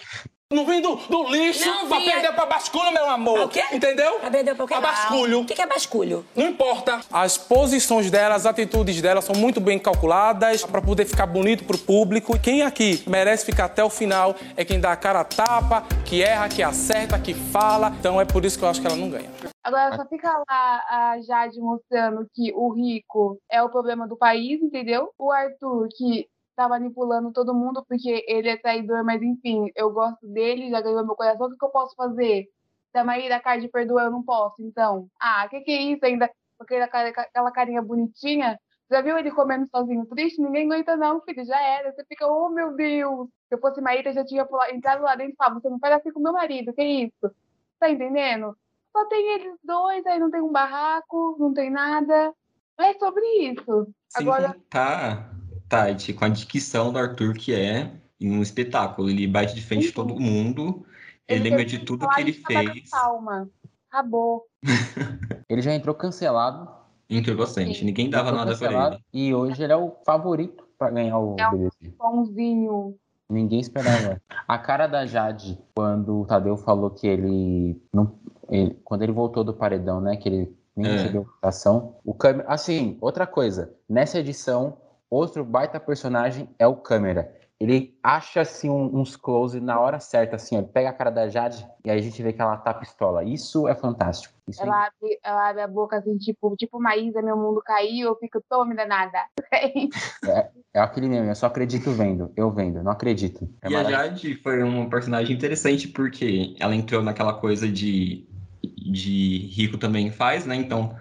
Não 0.53 0.63
vim 0.63 0.79
do, 0.79 0.95
do 0.95 1.27
lixo 1.31 1.65
Não 1.65 1.87
pra 1.87 1.97
vim 1.97 2.05
perder 2.05 2.31
pra 2.33 2.45
basculho, 2.45 2.93
meu 2.93 3.09
amor. 3.09 3.39
O 3.39 3.49
quê? 3.49 3.63
Entendeu? 3.71 4.19
Pra 4.19 4.29
perder 4.29 4.53
pra 4.53 4.67
quê? 4.67 4.73
Pra 4.75 4.81
basculho. 4.81 5.39
O 5.39 5.45
que 5.45 5.55
que 5.55 5.61
é 5.61 5.65
basculho? 5.65 6.23
Não 6.35 6.47
importa. 6.47 7.01
As 7.11 7.35
posições 7.35 8.11
dela, 8.11 8.35
as 8.35 8.45
atitudes 8.45 9.01
dela 9.01 9.23
são 9.23 9.35
muito 9.35 9.59
bem 9.59 9.79
calculadas 9.79 10.63
para 10.63 10.79
poder 10.83 11.05
ficar 11.05 11.25
bonito 11.25 11.63
pro 11.63 11.79
público. 11.79 12.37
Quem 12.37 12.61
aqui 12.61 13.03
merece 13.07 13.43
ficar 13.43 13.65
até 13.65 13.83
o 13.83 13.89
final 13.89 14.35
é 14.55 14.63
quem 14.63 14.79
dá 14.79 14.91
a 14.91 14.95
cara 14.95 15.21
a 15.21 15.23
tapa, 15.23 15.81
que 16.05 16.21
erra, 16.21 16.47
que 16.47 16.61
acerta, 16.61 17.17
que 17.17 17.33
fala. 17.33 17.91
Então 17.99 18.21
é 18.21 18.25
por 18.25 18.45
isso 18.45 18.59
que 18.59 18.65
eu 18.65 18.69
acho 18.69 18.79
que 18.79 18.85
ela 18.85 18.95
não 18.95 19.09
ganha. 19.09 19.31
Agora 19.63 19.95
só 19.95 20.05
fica 20.05 20.31
lá 20.47 20.85
a 20.87 21.17
Jade 21.25 21.59
mostrando 21.59 22.23
que 22.35 22.53
o 22.53 22.71
rico 22.71 23.39
é 23.51 23.63
o 23.63 23.69
problema 23.69 24.07
do 24.07 24.15
país, 24.15 24.61
entendeu? 24.61 25.09
O 25.17 25.31
Arthur, 25.31 25.87
que 25.97 26.27
tá 26.55 26.69
manipulando 26.69 27.31
todo 27.31 27.53
mundo 27.53 27.83
porque 27.87 28.23
ele 28.27 28.49
é 28.49 28.57
traidor, 28.57 29.03
mas 29.03 29.21
enfim, 29.21 29.71
eu 29.75 29.91
gosto 29.91 30.25
dele, 30.27 30.69
já 30.69 30.81
ganhou 30.81 31.05
meu 31.05 31.15
coração, 31.15 31.47
o 31.47 31.51
que, 31.51 31.57
que 31.57 31.65
eu 31.65 31.69
posso 31.69 31.95
fazer? 31.95 32.47
Se 32.91 32.97
a 32.97 33.03
Maíra 33.03 33.39
Card 33.39 33.67
perdoa, 33.69 34.03
eu 34.03 34.11
não 34.11 34.23
posso, 34.23 34.61
então. 34.61 35.09
Ah, 35.19 35.47
que 35.49 35.61
que 35.61 35.71
é 35.71 35.81
isso 35.81 36.05
ainda? 36.05 36.29
Com 36.57 36.63
aquela, 36.63 36.85
aquela 36.85 37.51
carinha 37.51 37.81
bonitinha. 37.81 38.57
Já 38.89 39.01
viu 39.01 39.17
ele 39.17 39.31
comendo 39.31 39.67
sozinho 39.67 40.05
triste? 40.05 40.41
Ninguém 40.41 40.65
aguenta 40.65 40.95
não, 40.95 41.19
filho, 41.21 41.43
já 41.43 41.59
era. 41.61 41.91
Você 41.91 42.05
fica, 42.05 42.27
oh 42.27 42.49
meu 42.49 42.73
Deus. 42.75 43.27
Se 43.49 43.55
eu 43.55 43.59
fosse 43.59 43.81
Maíra, 43.81 44.13
já 44.13 44.23
tinha 44.23 44.47
entrado 44.71 45.01
lá 45.03 45.15
dentro 45.15 45.33
e 45.33 45.35
falado, 45.35 45.61
você 45.61 45.69
não 45.69 45.79
faz 45.79 45.95
assim 45.95 46.11
com 46.11 46.21
meu 46.21 46.33
marido, 46.33 46.73
que 46.73 46.83
isso? 46.83 47.35
Tá 47.79 47.89
entendendo? 47.89 48.55
Só 48.95 49.05
tem 49.07 49.33
eles 49.33 49.57
dois, 49.63 50.05
aí 50.05 50.19
não 50.19 50.31
tem 50.31 50.41
um 50.41 50.51
barraco, 50.51 51.35
não 51.37 51.53
tem 51.53 51.69
nada. 51.69 52.33
É 52.79 52.93
sobre 52.93 53.25
isso. 53.39 53.87
Agora, 54.15 54.53
contar, 54.53 55.29
Tati, 55.69 56.13
com 56.13 56.25
a 56.25 56.29
dicção 56.29 56.91
do 56.91 56.99
Arthur, 56.99 57.33
que 57.33 57.53
é 57.53 57.91
um 58.21 58.41
espetáculo. 58.41 59.09
Ele 59.09 59.27
bate 59.27 59.55
de 59.55 59.61
frente 59.61 59.87
de 59.87 59.91
todo 59.91 60.19
mundo. 60.19 60.85
Ele 61.27 61.39
Ele 61.41 61.49
lembra 61.49 61.65
de 61.65 61.79
tudo 61.79 62.07
que 62.09 62.21
ele 62.21 62.33
fez. 62.33 62.89
Palma. 62.89 63.49
Acabou. 63.89 64.43
Ele 65.49 65.61
já 65.61 65.73
entrou 65.73 65.95
cancelado. 65.95 66.69
Entrou 67.09 67.37
bastante. 67.37 67.79
Sim. 67.79 67.85
Ninguém 67.85 68.09
dava 68.09 68.29
entrou 68.29 68.45
nada 68.45 68.57
pra 68.57 68.87
ele. 68.93 68.99
E 69.13 69.33
hoje 69.33 69.63
ele 69.63 69.71
é 69.71 69.75
o 69.75 69.95
favorito 70.05 70.67
pra 70.77 70.89
ganhar 70.89 71.17
o 71.19 71.35
É 71.39 71.47
o- 71.47 71.51
BBB. 71.51 71.95
Pãozinho. 71.97 72.95
Ninguém 73.29 73.59
esperava. 73.59 74.21
A 74.47 74.57
cara 74.57 74.85
da 74.87 75.05
Jade, 75.05 75.57
quando 75.75 76.21
o 76.21 76.25
Tadeu 76.25 76.57
falou 76.57 76.89
que 76.89 77.07
ele 77.07 77.79
não. 77.93 78.15
ele- 78.49 78.75
quando 78.83 79.03
ele 79.03 79.11
voltou 79.11 79.43
do 79.43 79.53
paredão, 79.53 80.01
né? 80.01 80.17
Que 80.17 80.27
ele 80.29 80.57
nem 80.75 80.91
É. 80.91 80.95
recebeu 80.97 81.23
votação. 81.23 81.95
O 82.03 82.13
câmera. 82.13 82.49
Assim, 82.49 82.97
outra 82.99 83.25
coisa. 83.25 83.73
Nessa 83.87 84.19
edição, 84.19 84.77
outro 85.15 85.43
baita 85.43 85.79
personagem 85.79 86.49
é 86.59 86.67
o 86.67 86.75
câmera. 86.75 87.33
Ele 87.57 87.97
acha 88.03 88.41
assim 88.41 88.69
um- 88.69 88.99
uns 88.99 89.15
close 89.15 89.61
na 89.61 89.79
hora 89.79 89.97
certa, 89.99 90.35
assim, 90.35 90.57
ó. 90.57 90.59
Ele 90.59 90.67
pega 90.67 90.89
a 90.89 90.93
cara 90.93 91.09
da 91.09 91.29
Jade 91.29 91.65
e 91.85 91.89
aí 91.89 91.97
a 91.97 92.01
gente 92.01 92.21
vê 92.21 92.33
que 92.33 92.41
ela 92.41 92.57
tá 92.57 92.73
pistola. 92.73 93.23
Isso 93.23 93.65
é 93.67 93.73
fantástico. 93.73 94.33
Isso 94.45 94.61
é 94.61 94.65
Ela 94.65 94.87
abre, 94.87 95.19
ela 95.23 95.49
abre 95.49 95.61
a 95.61 95.67
boca 95.67 95.97
assim, 95.97 96.17
tipo, 96.17 96.53
tipo 96.57 96.79
Maísa, 96.81 97.21
meu 97.21 97.37
mundo 97.37 97.61
caiu, 97.63 98.09
eu 98.09 98.15
fico, 98.17 98.41
tome 98.49 98.75
danada. 98.75 99.19
É 100.73 100.79
aquele 100.81 101.07
meme, 101.07 101.29
eu 101.29 101.35
só 101.35 101.45
acredito 101.45 101.89
vendo. 101.91 102.33
Eu 102.35 102.51
vendo, 102.51 102.83
não 102.83 102.91
acredito. 102.91 103.47
É 103.61 103.69
E 103.69 103.75
a. 103.75 103.83
Jade 103.85 104.35
foi 104.35 104.61
um 104.61 104.89
personagem 104.89 105.33
interessante 105.33 105.87
porque 105.87 106.53
ela 106.59 106.75
entrou 106.75 107.01
naquela 107.01 107.33
coisa 107.33 107.69
de, 107.69 108.27
de 108.61 109.47
rico 109.53 109.77
também 109.77 110.11
faz, 110.11 110.45
né? 110.45 110.53
Então, 110.55 110.93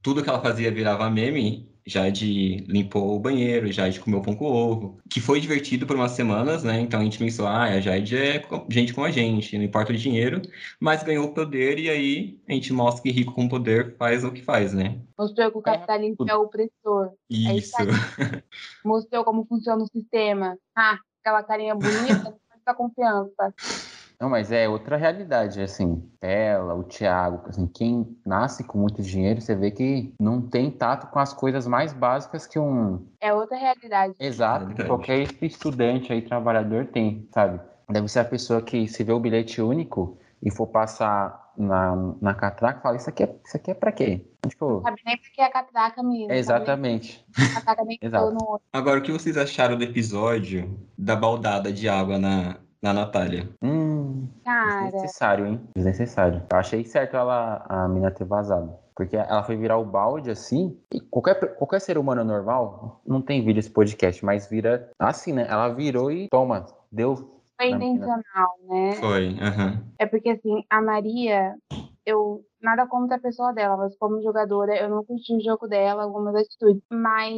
tudo 0.00 0.22
que 0.22 0.30
ela 0.30 0.40
fazia 0.40 0.72
virava 0.72 1.10
meme. 1.10 1.69
Jade 1.86 2.64
limpou 2.68 3.16
o 3.16 3.18
banheiro, 3.18 3.70
Jade 3.72 4.00
comeu 4.00 4.20
pão 4.20 4.34
com 4.34 4.46
ovo, 4.46 4.98
que 5.08 5.20
foi 5.20 5.40
divertido 5.40 5.86
por 5.86 5.96
umas 5.96 6.12
semanas, 6.12 6.62
né? 6.62 6.80
Então 6.80 7.00
a 7.00 7.04
gente 7.04 7.18
pensou, 7.18 7.46
ah, 7.46 7.64
a 7.64 7.80
Jade 7.80 8.16
é 8.16 8.42
gente 8.68 8.94
como 8.94 9.06
a 9.06 9.10
gente, 9.10 9.56
não 9.56 9.64
importa 9.64 9.92
o 9.92 9.96
dinheiro, 9.96 10.42
mas 10.78 11.02
ganhou 11.02 11.26
o 11.26 11.34
poder 11.34 11.78
e 11.78 11.88
aí 11.88 12.40
a 12.48 12.52
gente 12.52 12.72
mostra 12.72 13.02
que 13.02 13.10
rico 13.10 13.32
com 13.32 13.48
poder 13.48 13.96
faz 13.96 14.24
o 14.24 14.32
que 14.32 14.42
faz, 14.42 14.72
né? 14.72 15.00
Mostrou 15.18 15.50
que 15.50 15.58
o 15.58 15.62
capitalismo 15.62 16.26
é 16.28 16.34
opressor. 16.34 17.12
É 17.30 17.56
Isso. 17.56 17.76
Mostrou 18.84 19.24
como 19.24 19.44
funciona 19.46 19.82
o 19.82 19.88
sistema. 19.88 20.56
Ah, 20.76 20.98
aquela 21.20 21.42
carinha 21.42 21.74
bonita, 21.74 22.34
dá 22.64 22.74
confiança. 22.74 23.54
Não, 24.20 24.28
mas 24.28 24.52
é 24.52 24.68
outra 24.68 24.96
realidade, 24.98 25.62
assim, 25.62 26.06
ela, 26.20 26.74
o 26.74 26.84
Thiago, 26.84 27.40
assim, 27.48 27.66
quem 27.66 28.18
nasce 28.26 28.62
com 28.64 28.76
muito 28.76 29.00
dinheiro, 29.02 29.40
você 29.40 29.54
vê 29.54 29.70
que 29.70 30.12
não 30.20 30.42
tem 30.42 30.70
tato 30.70 31.06
com 31.06 31.18
as 31.18 31.32
coisas 31.32 31.66
mais 31.66 31.94
básicas 31.94 32.46
que 32.46 32.58
um 32.58 33.06
É 33.18 33.32
outra 33.32 33.56
realidade. 33.56 34.14
exato, 34.20 34.58
Realidade. 34.66 34.88
qualquer 34.88 35.26
estudante 35.42 36.12
aí, 36.12 36.20
trabalhador 36.20 36.84
tem, 36.86 37.26
sabe? 37.32 37.60
Deve 37.88 38.08
ser 38.08 38.18
a 38.20 38.24
pessoa 38.26 38.60
que 38.60 38.86
se 38.86 39.02
vê 39.02 39.10
o 39.12 39.18
bilhete 39.18 39.62
único 39.62 40.18
e 40.42 40.50
for 40.50 40.66
passar 40.66 41.50
na, 41.56 41.96
na 42.20 42.34
catraca, 42.34 42.80
fala, 42.82 42.96
isso 42.96 43.08
aqui 43.08 43.22
é, 43.22 43.34
isso 43.44 43.56
aqui 43.56 43.70
é 43.70 43.74
pra 43.74 43.90
quê? 43.90 44.24
Tipo, 44.46 44.82
Sabe 44.82 45.00
nem 45.04 45.16
porque 45.16 45.40
é 45.40 45.44
a 45.46 45.50
catraca, 45.50 46.02
menina. 46.02 46.34
é 46.34 46.38
exatamente. 46.38 47.24
Sabe 47.34 47.48
nem 47.48 47.48
a 47.48 47.54
catraca 47.60 47.84
nem 47.84 47.98
Exato. 48.02 48.30
no. 48.32 48.60
Agora, 48.72 48.98
o 49.00 49.02
que 49.02 49.12
vocês 49.12 49.36
acharam 49.38 49.76
do 49.78 49.84
episódio 49.84 50.78
da 50.96 51.16
baldada 51.16 51.72
de 51.72 51.88
água 51.88 52.18
na, 52.18 52.56
na 52.82 52.92
Natália? 52.92 53.48
Hum, 53.62 54.28
Cara, 54.44 54.84
desnecessário, 54.84 55.46
hein? 55.46 55.60
Desnecessário. 55.74 56.42
Eu 56.50 56.58
achei 56.58 56.84
certo 56.84 57.16
ela, 57.16 57.64
a 57.68 57.88
mina 57.88 58.10
ter 58.10 58.24
vazado. 58.24 58.74
Porque 58.94 59.16
ela 59.16 59.42
foi 59.42 59.56
virar 59.56 59.78
o 59.78 59.84
balde 59.84 60.30
assim. 60.30 60.78
E 60.92 61.00
qualquer, 61.00 61.56
qualquer 61.56 61.80
ser 61.80 61.96
humano 61.96 62.24
normal, 62.24 63.00
não 63.06 63.22
tem 63.22 63.44
vídeo 63.44 63.60
esse 63.60 63.70
podcast, 63.70 64.24
mas 64.24 64.48
vira 64.48 64.90
assim, 64.98 65.32
né? 65.32 65.46
Ela 65.48 65.68
virou 65.68 66.10
e 66.10 66.28
toma, 66.28 66.66
deu. 66.90 67.40
foi 67.56 67.70
intencional, 67.70 68.58
né? 68.68 68.92
Foi, 68.94 69.38
aham. 69.40 69.82
É 69.98 70.06
porque, 70.06 70.30
assim, 70.30 70.64
a 70.68 70.82
Maria, 70.82 71.54
eu 72.04 72.44
nada 72.60 72.86
contra 72.86 73.16
a 73.16 73.20
pessoa 73.20 73.52
dela, 73.52 73.76
mas 73.76 73.96
como 73.96 74.22
jogadora, 74.22 74.76
eu 74.76 74.88
não 74.88 75.04
curti 75.04 75.34
o 75.34 75.40
jogo 75.40 75.66
dela, 75.66 76.02
algumas 76.02 76.34
atitudes. 76.34 76.82
Mas 76.90 77.34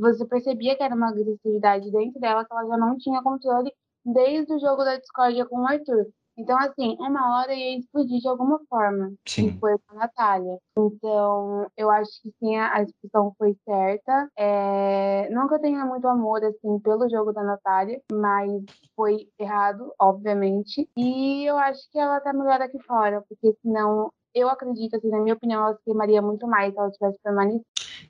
você 0.00 0.26
percebia 0.26 0.76
que 0.76 0.82
era 0.82 0.94
uma 0.94 1.08
agressividade 1.08 1.90
dentro 1.90 2.20
dela 2.20 2.44
que 2.44 2.52
ela 2.52 2.66
já 2.66 2.76
não 2.76 2.96
tinha 2.98 3.22
controle 3.22 3.72
desde 4.04 4.54
o 4.54 4.60
jogo 4.60 4.84
da 4.84 4.96
discórdia 4.96 5.46
com 5.46 5.60
o 5.60 5.66
Arthur. 5.66 6.06
Então, 6.36 6.56
assim, 6.58 6.96
uma 6.98 7.40
hora 7.40 7.52
ia 7.52 7.78
explodir 7.78 8.18
de 8.20 8.28
alguma 8.28 8.58
forma. 8.68 9.12
E 9.26 9.30
Sim. 9.30 9.58
foi 9.58 9.76
com 9.78 9.94
a 9.94 9.98
Natália. 10.00 10.58
Então, 10.78 11.66
eu 11.76 11.90
acho 11.90 12.10
que 12.22 12.32
sim, 12.38 12.56
a 12.56 12.72
a 12.74 12.82
expulsão 12.82 13.34
foi 13.36 13.54
certa. 13.64 14.30
É... 14.36 15.28
Não 15.30 15.46
que 15.46 15.54
eu 15.54 15.60
tenha 15.60 15.84
muito 15.84 16.06
amor, 16.08 16.42
assim, 16.42 16.78
pelo 16.80 17.08
jogo 17.10 17.32
da 17.32 17.42
Natália, 17.42 18.00
mas 18.10 18.50
foi 18.96 19.28
errado, 19.38 19.92
obviamente. 20.00 20.88
E 20.96 21.44
eu 21.44 21.58
acho 21.58 21.80
que 21.90 21.98
ela 21.98 22.20
tá 22.20 22.32
melhor 22.32 22.60
aqui 22.62 22.78
fora, 22.82 23.22
porque 23.28 23.54
senão, 23.62 24.10
eu 24.34 24.48
acredito, 24.48 24.96
assim, 24.96 25.08
na 25.08 25.20
minha 25.20 25.34
opinião, 25.34 25.62
ela 25.62 25.74
se 25.74 25.84
queimaria 25.84 26.22
muito 26.22 26.46
mais 26.46 26.72
se 26.72 26.78
ela 26.78 26.90
tivesse 26.90 27.18
permanecido. 27.22 27.64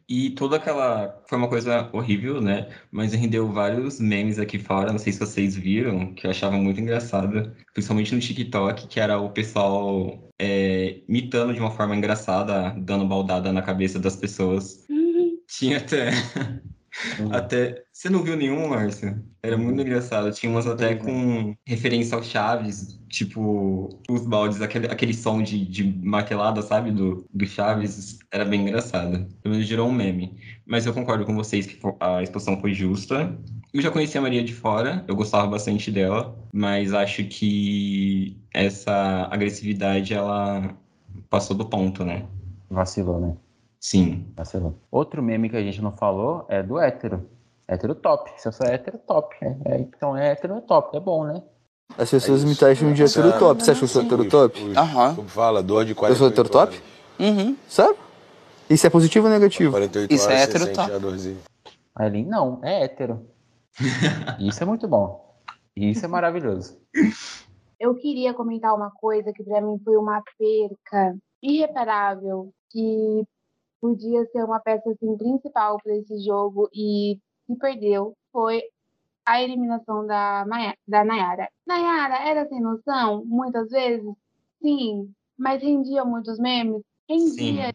E 0.09 0.31
toda 0.31 0.57
aquela. 0.57 1.23
Foi 1.29 1.39
uma 1.39 1.49
coisa 1.49 1.89
horrível, 1.93 2.41
né? 2.41 2.69
Mas 2.91 3.13
rendeu 3.13 3.51
vários 3.51 4.01
memes 4.01 4.39
aqui 4.39 4.59
fora, 4.59 4.93
não 4.93 4.99
sei 4.99 5.13
se 5.13 5.19
vocês 5.19 5.57
viram, 5.57 6.15
que 6.15 6.27
eu 6.27 6.31
achava 6.31 6.57
muito 6.57 6.81
engraçado, 6.81 7.55
principalmente 7.73 8.15
no 8.15 8.21
TikTok, 8.21 8.87
que 8.89 9.01
era 9.01 9.19
o 9.19 9.31
pessoal 9.31 10.31
é, 10.41 11.01
imitando 11.09 11.55
de 11.55 11.61
uma 11.61 11.71
forma 11.71 11.97
engraçada, 11.97 12.75
dando 12.79 13.07
baldada 13.07 13.53
na 13.53 13.63
cabeça 13.63 13.99
das 13.99 14.17
pessoas. 14.17 14.87
Tinha 15.49 15.79
até. 15.79 16.11
Até. 17.31 17.85
Você 17.93 18.09
não 18.09 18.23
viu 18.23 18.37
nenhum, 18.37 18.69
Márcio? 18.69 19.23
Era 19.43 19.57
muito 19.57 19.81
engraçado. 19.81 20.31
Tinha 20.33 20.51
umas 20.51 20.67
até 20.67 20.95
com 20.95 21.55
referência 21.67 22.17
ao 22.17 22.23
Chaves, 22.23 23.01
tipo, 23.09 23.89
os 24.09 24.27
baldes, 24.27 24.61
aquele, 24.61 24.87
aquele 24.87 25.15
som 25.15 25.43
de, 25.43 25.65
de 25.65 25.85
martelada, 25.85 26.63
sabe? 26.63 26.91
Do, 26.91 27.25
do 27.33 27.47
Chaves. 27.47 28.19
Era 28.31 28.45
bem 28.45 28.63
engraçado. 28.63 29.27
Pelo 29.43 29.55
menos 29.55 29.67
gerou 29.67 29.89
um 29.89 29.93
meme. 29.93 30.37
Mas 30.67 30.87
eu 30.87 30.93
concordo 30.93 31.25
com 31.25 31.35
vocês 31.35 31.67
que 31.67 31.79
a 32.01 32.23
exposição 32.23 32.61
foi 32.61 32.75
justa. 32.75 33.37
Eu 33.73 33.81
já 33.81 33.91
conhecia 33.91 34.21
a 34.21 34.23
Maria 34.23 34.45
de 34.45 34.53
fora, 34.53 35.03
eu 35.09 35.17
gostava 35.17 35.47
bastante 35.47 35.91
dela, 35.91 36.37
mas 36.53 36.93
acho 36.93 37.25
que 37.25 38.37
essa 38.53 39.27
agressividade 39.31 40.13
ela 40.13 40.77
passou 41.31 41.57
do 41.57 41.65
ponto, 41.65 42.05
né? 42.05 42.27
Vacilou, 42.69 43.19
né? 43.19 43.35
Sim. 43.83 44.33
Vacilou. 44.37 44.79
Outro 44.93 45.21
meme 45.21 45.51
que 45.51 45.57
a 45.57 45.61
gente 45.63 45.83
não 45.83 45.91
falou 45.91 46.47
é 46.49 46.63
do 46.63 46.79
hétero. 46.79 47.29
Hétero 47.67 47.97
top. 47.97 48.31
Se 48.37 48.47
eu 48.47 48.53
sou 48.53 48.65
hétero, 48.65 48.97
top. 48.99 49.35
É, 49.43 49.57
é, 49.65 49.81
então 49.81 50.17
é 50.17 50.31
hétero, 50.31 50.55
é 50.55 50.61
top. 50.61 50.97
É 50.97 51.01
bom, 51.01 51.25
né? 51.25 51.43
As 51.99 52.09
pessoas 52.09 52.45
me 52.45 52.53
acham 52.53 52.93
de 52.93 53.03
hétero 53.03 53.37
top. 53.41 53.63
Você 53.63 53.73
acha 53.73 53.81
que 53.81 53.85
eu 53.85 53.89
sou 53.89 54.03
hétero 54.03 54.29
top? 54.29 54.73
Aham. 54.77 55.17
Como 55.17 55.29
fala, 55.29 55.63
dor 55.63 55.85
de 55.85 55.97
48 55.97 56.13
Eu 56.13 56.17
sou 56.17 56.29
hétero 56.29 56.49
top? 56.49 56.83
Uhum. 57.19 57.57
Sério? 57.69 57.97
Isso 58.71 58.87
é 58.87 58.91
positivo 58.91 59.27
ou 59.27 59.33
negativo? 59.33 59.73
48 59.73 60.15
Isso 60.15 60.31
é 60.31 60.33
horas, 60.33 60.43
hétero 60.43 60.65
top. 60.67 60.77
sente 60.77 60.93
a 60.93 60.99
dorzinha. 60.99 61.39
Aí 61.97 62.25
não, 62.25 62.61
é 62.63 62.85
hétero. 62.85 63.27
Isso 64.39 64.63
é 64.63 64.67
muito 64.67 64.87
bom. 64.87 65.35
Isso 65.77 66.05
é 66.05 66.09
maravilhoso. 66.09 66.79
Eu 67.81 67.97
queria 67.97 68.33
comentar 68.33 68.73
uma 68.77 68.93
coisa 68.93 69.33
que 69.33 69.43
para 69.43 69.61
mim 69.61 69.77
foi 69.85 69.97
uma 69.97 70.23
perca 70.39 71.17
irreparável, 71.43 72.53
que 72.71 73.25
podia 73.83 74.25
ser 74.27 74.45
uma 74.45 74.61
peça 74.61 74.89
assim, 74.89 75.17
principal 75.17 75.77
para 75.83 75.97
esse 75.97 76.21
jogo 76.21 76.71
e 76.73 77.19
se 77.45 77.57
perdeu, 77.57 78.17
foi 78.31 78.63
a 79.27 79.43
eliminação 79.43 80.07
da, 80.07 80.45
Maia, 80.47 80.77
da 80.87 81.05
Nayara. 81.05 81.49
Nayara 81.67 82.29
era 82.29 82.49
sem 82.49 82.61
noção, 82.61 83.25
muitas 83.25 83.71
vezes, 83.71 84.07
sim, 84.61 85.13
mas 85.37 85.61
rendia 85.61 86.05
muitos 86.05 86.39
memes, 86.39 86.81
rendia, 87.09 87.75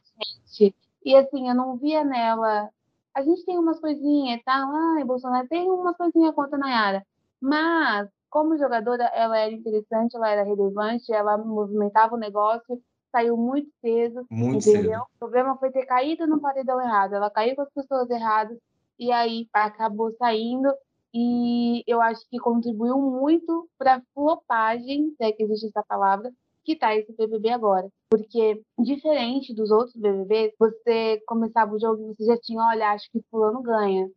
gente. 0.49 0.73
E 1.03 1.13
assim, 1.13 1.49
eu 1.49 1.55
não 1.55 1.75
via 1.75 2.05
nela. 2.05 2.69
A 3.13 3.21
gente 3.21 3.43
tem 3.45 3.57
umas 3.57 3.79
coisinhas, 3.79 4.41
tá? 4.45 4.65
Ai, 4.95 5.03
Bolsonaro 5.03 5.47
tem 5.49 5.69
umas 5.69 5.97
coisinhas 5.97 6.33
contra 6.33 6.55
a 6.55 6.59
Nayara. 6.59 7.05
Mas, 7.41 8.09
como 8.29 8.57
jogadora, 8.57 9.03
ela 9.13 9.37
era 9.37 9.51
interessante, 9.53 10.15
ela 10.15 10.29
era 10.29 10.43
relevante, 10.43 11.11
ela 11.11 11.37
movimentava 11.37 12.15
o 12.15 12.19
negócio, 12.19 12.81
saiu 13.11 13.37
muito 13.37 13.69
cedo, 13.81 14.25
Muito 14.29 14.67
entendeu? 14.69 14.91
cedo. 14.91 15.03
O 15.15 15.19
problema 15.19 15.57
foi 15.57 15.71
ter 15.71 15.85
caído 15.85 16.27
no 16.27 16.39
paredão 16.39 16.81
errado. 16.81 17.13
Ela 17.15 17.29
caiu 17.29 17.55
com 17.55 17.61
as 17.61 17.71
pessoas 17.71 18.09
erradas 18.09 18.57
e 18.99 19.11
aí 19.11 19.47
acabou 19.53 20.11
saindo. 20.17 20.71
E 21.13 21.83
eu 21.87 22.01
acho 22.01 22.21
que 22.29 22.37
contribuiu 22.37 22.97
muito 22.99 23.67
para 23.77 23.95
a 23.95 24.01
flopagem, 24.13 25.13
se 25.17 25.23
é 25.23 25.31
que 25.31 25.43
existe 25.43 25.67
essa 25.67 25.83
palavra, 25.87 26.31
que 26.63 26.75
tá 26.75 26.95
esse 26.95 27.11
BBB 27.15 27.49
agora. 27.49 27.87
Porque, 28.09 28.61
diferente 28.77 29.53
dos 29.55 29.71
outros 29.71 29.95
BBBs, 29.95 30.53
você 30.59 31.21
começava 31.25 31.73
o 31.73 31.79
jogo 31.79 32.01
e 32.01 32.15
você 32.15 32.25
já 32.25 32.37
tinha, 32.37 32.61
olha, 32.61 32.91
acho 32.91 33.09
que 33.11 33.23
fulano 33.31 33.61
ganha. 33.61 34.07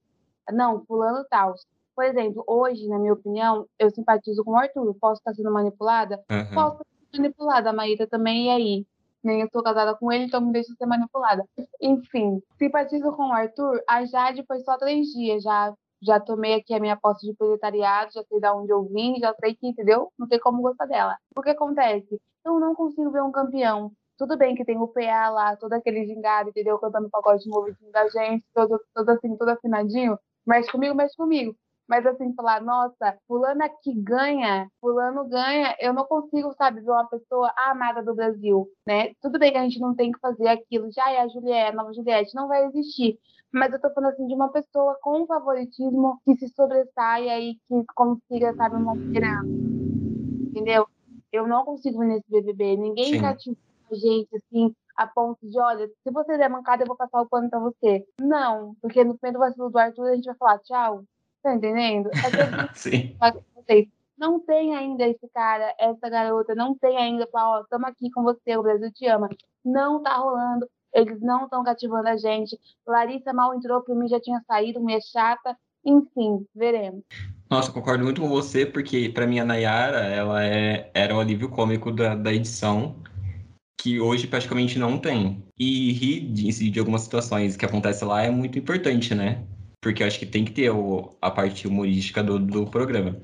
Não, 0.52 0.84
fulano 0.84 1.24
tal. 1.30 1.54
Por 1.94 2.04
exemplo, 2.04 2.42
hoje, 2.46 2.88
na 2.88 2.98
minha 2.98 3.12
opinião, 3.12 3.66
eu 3.78 3.90
simpatizo 3.90 4.42
com 4.44 4.52
o 4.52 4.56
Arthur. 4.56 4.94
Posso 5.00 5.20
estar 5.20 5.34
sendo 5.34 5.52
manipulada? 5.52 6.20
Aham. 6.28 6.54
Posso 6.54 6.82
estar 6.82 6.99
manipulada. 7.12 7.70
A 7.70 7.72
Maíra 7.72 8.06
também, 8.06 8.46
e 8.46 8.50
aí? 8.50 8.86
Nem 9.22 9.42
eu 9.42 9.48
sou 9.52 9.62
casada 9.62 9.94
com 9.94 10.10
ele, 10.10 10.24
então 10.24 10.40
me 10.40 10.52
deixa 10.52 10.72
ser 10.74 10.86
manipulada. 10.86 11.44
Enfim, 11.80 12.42
simpatizo 12.58 13.12
com 13.12 13.28
o 13.28 13.32
Arthur. 13.32 13.82
A 13.86 14.04
Jade 14.06 14.44
foi 14.46 14.60
só 14.60 14.78
três 14.78 15.08
dias, 15.08 15.42
já 15.42 15.74
já 16.02 16.18
tomei 16.18 16.54
aqui 16.54 16.72
a 16.74 16.80
minha 16.80 16.96
posse 16.96 17.26
de 17.26 17.34
proletariado, 17.34 18.12
já 18.12 18.22
sei 18.24 18.40
de 18.40 18.48
onde 18.48 18.72
eu 18.72 18.82
vim, 18.84 19.18
já 19.20 19.34
sei 19.34 19.54
que, 19.54 19.68
entendeu? 19.68 20.10
Não 20.18 20.26
tem 20.26 20.40
como 20.40 20.62
gostar 20.62 20.86
dela. 20.86 21.16
O 21.36 21.42
que 21.42 21.50
acontece? 21.50 22.20
Eu 22.44 22.58
não 22.58 22.74
consigo 22.74 23.10
ver 23.10 23.22
um 23.22 23.30
campeão. 23.30 23.92
Tudo 24.16 24.36
bem 24.36 24.54
que 24.54 24.64
tem 24.64 24.78
o 24.78 24.88
PA 24.88 25.30
lá, 25.30 25.56
todo 25.56 25.72
aquele 25.74 26.06
gingado, 26.06 26.50
entendeu? 26.50 26.78
Cantando 26.78 27.06
o 27.06 27.10
pagode 27.10 27.48
novozinho 27.48 27.92
da 27.92 28.08
gente, 28.08 28.44
todo, 28.54 28.80
todo 28.94 29.10
assim, 29.10 29.36
todo 29.36 29.48
afinadinho. 29.50 30.18
Mexe 30.46 30.70
comigo, 30.70 30.94
mexe 30.94 31.16
comigo. 31.16 31.54
Mas 31.90 32.06
assim, 32.06 32.32
falar, 32.34 32.62
nossa, 32.62 33.18
fulano 33.26 33.64
aqui 33.64 33.92
ganha, 33.96 34.70
fulano 34.80 35.28
ganha, 35.28 35.74
eu 35.80 35.92
não 35.92 36.04
consigo, 36.04 36.54
sabe, 36.56 36.80
ver 36.82 36.90
uma 36.92 37.08
pessoa 37.08 37.52
amada 37.56 38.00
do 38.00 38.14
Brasil, 38.14 38.70
né? 38.86 39.12
Tudo 39.20 39.40
bem 39.40 39.50
que 39.50 39.58
a 39.58 39.64
gente 39.64 39.80
não 39.80 39.96
tem 39.96 40.12
que 40.12 40.20
fazer 40.20 40.46
aquilo, 40.46 40.88
já 40.92 41.10
é 41.10 41.20
a 41.20 41.26
Juliette, 41.26 41.72
a 41.72 41.74
nova 41.74 41.92
Juliette, 41.92 42.32
não 42.32 42.46
vai 42.46 42.64
existir. 42.66 43.18
Mas 43.52 43.72
eu 43.72 43.80
tô 43.80 43.92
falando 43.92 44.12
assim 44.12 44.24
de 44.28 44.34
uma 44.34 44.52
pessoa 44.52 44.96
com 45.02 45.26
favoritismo 45.26 46.20
que 46.24 46.36
se 46.36 46.46
sobressaia 46.54 47.40
e 47.40 47.54
que 47.54 47.84
consiga, 47.96 48.54
sabe, 48.54 48.76
uma 48.76 48.94
esperança. 48.94 49.48
Entendeu? 50.54 50.86
Eu 51.32 51.48
não 51.48 51.64
consigo 51.64 51.98
ver 51.98 52.06
nesse 52.06 52.30
BBB. 52.30 52.76
Ninguém 52.76 53.14
Sim. 53.14 53.20
cativa 53.20 53.56
a 53.90 53.94
gente, 53.96 54.28
assim, 54.36 54.72
a 54.96 55.08
ponto 55.08 55.38
de, 55.42 55.58
olha, 55.58 55.88
se 55.88 56.12
você 56.12 56.38
der 56.38 56.48
mancada, 56.48 56.84
eu 56.84 56.86
vou 56.86 56.96
passar 56.96 57.20
o 57.20 57.28
pano 57.28 57.50
pra 57.50 57.58
você. 57.58 58.06
Não, 58.20 58.76
porque 58.80 59.02
no 59.02 59.18
primeiro 59.18 59.40
vacilo 59.40 59.70
do 59.70 59.76
Arthur, 59.76 60.06
a 60.06 60.14
gente 60.14 60.26
vai 60.26 60.36
falar 60.36 60.58
tchau. 60.60 61.02
Tá 61.42 61.54
entendendo? 61.54 62.10
É 62.10 62.68
Sim. 62.74 63.16
não 64.18 64.40
tem 64.40 64.74
ainda 64.74 65.06
esse 65.06 65.28
cara, 65.32 65.74
essa 65.78 66.08
garota, 66.08 66.54
não 66.54 66.74
tem 66.74 66.96
ainda, 66.96 67.26
falar, 67.32 67.58
ó, 67.58 67.62
estamos 67.62 67.88
aqui 67.88 68.10
com 68.10 68.22
você, 68.22 68.56
o 68.56 68.62
Brasil 68.62 68.92
te 68.92 69.06
ama. 69.06 69.28
Não 69.64 70.02
tá 70.02 70.16
rolando, 70.16 70.68
eles 70.92 71.20
não 71.20 71.44
estão 71.44 71.64
cativando 71.64 72.08
a 72.08 72.16
gente. 72.16 72.58
Larissa 72.86 73.32
mal 73.32 73.54
entrou, 73.54 73.82
por 73.82 73.96
mim 73.96 74.08
já 74.08 74.20
tinha 74.20 74.40
saído, 74.46 74.80
mulher 74.80 75.00
chata. 75.02 75.56
Enfim, 75.84 76.44
veremos. 76.54 77.02
Nossa, 77.48 77.72
concordo 77.72 78.04
muito 78.04 78.20
com 78.20 78.28
você, 78.28 78.66
porque 78.66 79.08
pra 79.08 79.26
mim 79.26 79.40
a 79.40 79.44
Nayara, 79.44 80.00
ela 80.00 80.44
é, 80.44 80.90
era 80.94 81.16
o 81.16 81.20
alívio 81.20 81.48
cômico 81.48 81.90
da, 81.90 82.14
da 82.14 82.32
edição, 82.32 82.96
que 83.80 83.98
hoje 83.98 84.26
praticamente 84.26 84.78
não 84.78 84.98
tem. 84.98 85.42
E 85.58 85.92
rir 85.92 86.20
de, 86.32 86.70
de 86.70 86.78
algumas 86.78 87.02
situações 87.02 87.56
que 87.56 87.64
acontecem 87.64 88.06
lá 88.06 88.22
é 88.22 88.30
muito 88.30 88.58
importante, 88.58 89.14
né? 89.14 89.42
Porque 89.80 90.02
eu 90.02 90.06
acho 90.06 90.18
que 90.18 90.26
tem 90.26 90.44
que 90.44 90.52
ter 90.52 90.70
o- 90.70 91.16
a 91.20 91.30
parte 91.30 91.66
humorística 91.66 92.22
do, 92.22 92.38
do 92.38 92.66
programa. 92.66 93.16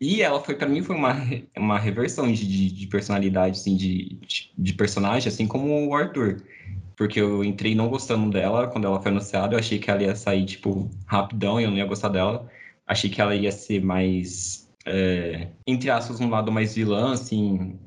E 0.00 0.20
ela 0.22 0.40
foi, 0.42 0.56
pra 0.56 0.68
mim, 0.68 0.82
foi 0.82 0.96
uma, 0.96 1.14
uma 1.56 1.78
reversão 1.78 2.30
de, 2.32 2.46
de, 2.46 2.72
de 2.72 2.86
personalidade, 2.88 3.58
assim, 3.60 3.76
de, 3.76 4.16
de, 4.26 4.52
de 4.56 4.74
personagem, 4.74 5.28
assim 5.28 5.46
como 5.46 5.86
o 5.88 5.94
Arthur. 5.94 6.42
Porque 6.96 7.20
eu 7.20 7.44
entrei 7.44 7.74
não 7.74 7.88
gostando 7.88 8.30
dela 8.30 8.68
quando 8.68 8.86
ela 8.86 9.00
foi 9.00 9.10
anunciada, 9.10 9.54
eu 9.54 9.58
achei 9.58 9.78
que 9.78 9.90
ela 9.90 10.02
ia 10.02 10.14
sair, 10.16 10.44
tipo, 10.44 10.90
rapidão 11.06 11.60
e 11.60 11.64
eu 11.64 11.70
não 11.70 11.76
ia 11.78 11.86
gostar 11.86 12.08
dela. 12.08 12.50
Achei 12.86 13.08
que 13.10 13.20
ela 13.20 13.34
ia 13.34 13.52
ser 13.52 13.82
mais, 13.82 14.68
é, 14.84 15.48
entre 15.66 15.90
aspas, 15.90 16.20
um 16.20 16.28
lado 16.28 16.50
mais 16.52 16.74
vilã, 16.74 17.12
assim, 17.12 17.78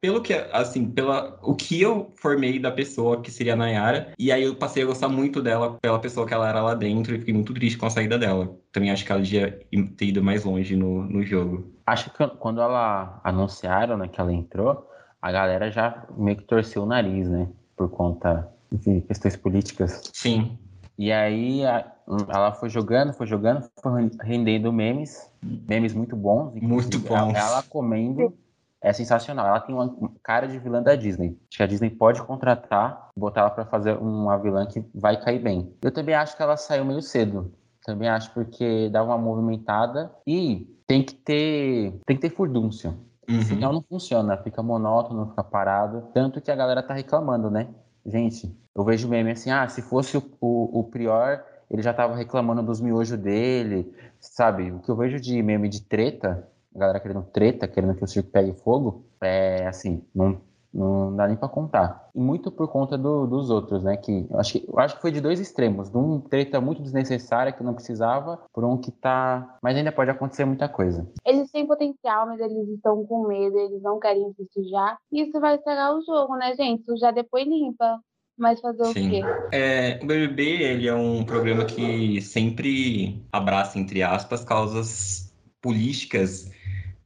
pelo 0.00 0.22
que, 0.22 0.32
assim, 0.52 0.88
pela, 0.90 1.38
o 1.42 1.54
que 1.54 1.80
eu 1.80 2.10
formei 2.16 2.58
da 2.58 2.70
pessoa 2.70 3.20
que 3.20 3.30
seria 3.30 3.52
a 3.52 3.56
Nayara, 3.56 4.12
e 4.18 4.32
aí 4.32 4.44
eu 4.44 4.56
passei 4.56 4.82
a 4.82 4.86
gostar 4.86 5.08
muito 5.08 5.42
dela 5.42 5.78
pela 5.80 5.98
pessoa 5.98 6.26
que 6.26 6.32
ela 6.32 6.48
era 6.48 6.62
lá 6.62 6.74
dentro 6.74 7.14
e 7.14 7.18
fiquei 7.18 7.34
muito 7.34 7.52
triste 7.52 7.78
com 7.78 7.86
a 7.86 7.90
saída 7.90 8.18
dela. 8.18 8.56
Também 8.72 8.90
acho 8.90 9.04
que 9.04 9.12
ela 9.12 9.20
devia 9.20 9.60
ter 9.96 10.06
ido 10.06 10.22
mais 10.22 10.44
longe 10.44 10.74
no, 10.74 11.02
no 11.02 11.22
jogo. 11.22 11.70
Acho 11.86 12.10
que 12.10 12.26
quando 12.38 12.60
ela 12.62 13.20
anunciaram 13.22 13.98
né, 13.98 14.08
que 14.08 14.20
ela 14.20 14.32
entrou, 14.32 14.88
a 15.20 15.30
galera 15.30 15.70
já 15.70 16.06
meio 16.16 16.38
que 16.38 16.44
torceu 16.44 16.82
o 16.84 16.86
nariz, 16.86 17.28
né? 17.28 17.46
Por 17.76 17.90
conta 17.90 18.48
de 18.72 19.02
questões 19.02 19.36
políticas. 19.36 20.02
Sim. 20.14 20.56
E 20.96 21.12
aí 21.12 21.64
a- 21.66 21.92
ela 22.28 22.52
foi 22.52 22.70
jogando, 22.70 23.12
foi 23.12 23.26
jogando, 23.26 23.68
foi 23.82 24.10
rendendo 24.22 24.72
memes, 24.72 25.30
memes 25.42 25.92
muito 25.92 26.16
bons. 26.16 26.52
Muito 26.52 26.64
inclusive, 26.96 27.06
ela- 27.08 27.24
bons. 27.26 27.34
Ela 27.34 27.62
comendo 27.64 28.34
é 28.82 28.92
sensacional. 28.92 29.46
Ela 29.46 29.60
tem 29.60 29.74
uma 29.74 29.94
cara 30.22 30.46
de 30.46 30.58
vilã 30.58 30.82
da 30.82 30.94
Disney. 30.94 31.38
Acho 31.48 31.58
que 31.58 31.62
a 31.62 31.66
Disney 31.66 31.90
pode 31.90 32.22
contratar, 32.22 33.10
botar 33.16 33.42
ela 33.42 33.50
pra 33.50 33.66
fazer 33.66 33.96
uma 33.98 34.36
vilã 34.38 34.66
que 34.66 34.84
vai 34.94 35.20
cair 35.20 35.40
bem. 35.40 35.74
Eu 35.82 35.92
também 35.92 36.14
acho 36.14 36.36
que 36.36 36.42
ela 36.42 36.56
saiu 36.56 36.84
meio 36.84 37.02
cedo. 37.02 37.52
Também 37.84 38.08
acho 38.08 38.32
porque 38.32 38.88
dá 38.90 39.02
uma 39.02 39.18
movimentada 39.18 40.10
e 40.26 40.66
tem 40.86 41.02
que 41.02 41.14
ter, 41.14 42.00
tem 42.06 42.16
que 42.16 42.22
ter 42.22 42.30
furdúncio. 42.30 42.94
Uhum. 43.28 43.42
Senão 43.42 43.72
não 43.72 43.82
funciona, 43.82 44.36
fica 44.36 44.62
monótono, 44.62 45.30
fica 45.30 45.44
parado. 45.44 46.08
Tanto 46.12 46.40
que 46.40 46.50
a 46.50 46.56
galera 46.56 46.82
tá 46.82 46.94
reclamando, 46.94 47.50
né? 47.50 47.68
Gente, 48.04 48.54
eu 48.74 48.84
vejo 48.84 49.08
meme 49.08 49.30
assim, 49.30 49.50
ah, 49.50 49.68
se 49.68 49.82
fosse 49.82 50.16
o, 50.16 50.22
o, 50.40 50.80
o 50.80 50.84
Prior, 50.84 51.44
ele 51.70 51.82
já 51.82 51.94
tava 51.94 52.16
reclamando 52.16 52.62
dos 52.62 52.80
miojos 52.80 53.16
dele, 53.18 53.94
sabe? 54.18 54.72
O 54.72 54.80
que 54.80 54.90
eu 54.90 54.96
vejo 54.96 55.20
de 55.20 55.40
meme 55.42 55.68
de 55.68 55.82
treta, 55.82 56.48
a 56.74 56.78
galera 56.78 57.00
querendo 57.00 57.22
treta, 57.32 57.68
querendo 57.68 57.94
que 57.94 58.04
o 58.04 58.08
circo 58.08 58.30
pegue 58.30 58.52
fogo, 58.54 59.04
é 59.22 59.66
assim, 59.66 60.04
não, 60.14 60.40
não 60.72 61.14
dá 61.16 61.26
nem 61.26 61.36
pra 61.36 61.48
contar. 61.48 62.08
E 62.14 62.20
muito 62.20 62.50
por 62.50 62.68
conta 62.68 62.96
do- 62.96 63.26
dos 63.26 63.50
outros, 63.50 63.82
né? 63.82 63.96
Que 63.96 64.26
eu 64.30 64.38
acho 64.38 64.52
que, 64.52 64.64
eu 64.68 64.78
acho 64.78 64.96
que 64.96 65.02
foi 65.02 65.10
de 65.10 65.20
dois 65.20 65.40
extremos. 65.40 65.90
De 65.90 65.96
um 65.98 66.20
treta 66.20 66.60
muito 66.60 66.80
desnecessária 66.82 67.52
que 67.52 67.62
não 67.62 67.74
precisava, 67.74 68.40
por 68.52 68.64
um 68.64 68.76
que 68.78 68.90
tá. 68.92 69.58
Mas 69.62 69.76
ainda 69.76 69.90
pode 69.92 70.10
acontecer 70.10 70.44
muita 70.44 70.68
coisa. 70.68 71.06
Eles 71.26 71.50
têm 71.50 71.66
potencial, 71.66 72.26
mas 72.26 72.40
eles 72.40 72.68
estão 72.68 73.04
com 73.04 73.26
medo, 73.26 73.58
eles 73.58 73.82
não 73.82 73.98
querem 73.98 74.32
se 74.34 74.46
sujar. 74.52 74.96
E 75.12 75.22
isso 75.22 75.40
vai 75.40 75.56
estragar 75.56 75.94
o 75.96 76.02
jogo, 76.04 76.36
né, 76.36 76.54
gente? 76.54 76.84
Sujar 76.84 77.12
depois 77.12 77.46
limpa. 77.46 77.98
Mas 78.38 78.58
fazer 78.58 78.82
o 78.82 78.86
Sim. 78.86 79.10
quê? 79.10 79.22
É, 79.52 80.00
o 80.02 80.06
BBB, 80.06 80.42
ele 80.62 80.88
é 80.88 80.94
um 80.94 81.22
programa 81.24 81.66
que 81.66 82.22
sempre 82.22 83.22
abraça, 83.30 83.78
entre 83.78 84.02
aspas, 84.02 84.42
causas 84.42 85.30
políticas, 85.60 86.50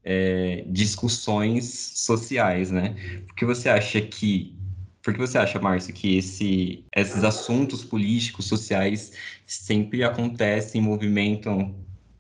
é, 0.04 0.64
discussões 0.66 1.64
sociais, 1.94 2.70
né? 2.70 2.94
Por 3.26 3.34
que 3.34 3.44
você 3.44 3.68
acha 3.68 4.00
que... 4.00 4.54
Por 5.02 5.12
que 5.12 5.20
você 5.20 5.36
acha, 5.36 5.60
Márcio, 5.60 5.92
que 5.92 6.16
esse, 6.16 6.84
esses 6.96 7.24
assuntos 7.24 7.84
políticos, 7.84 8.46
sociais, 8.46 9.12
sempre 9.46 10.02
acontecem, 10.02 10.80
movimentam 10.80 11.74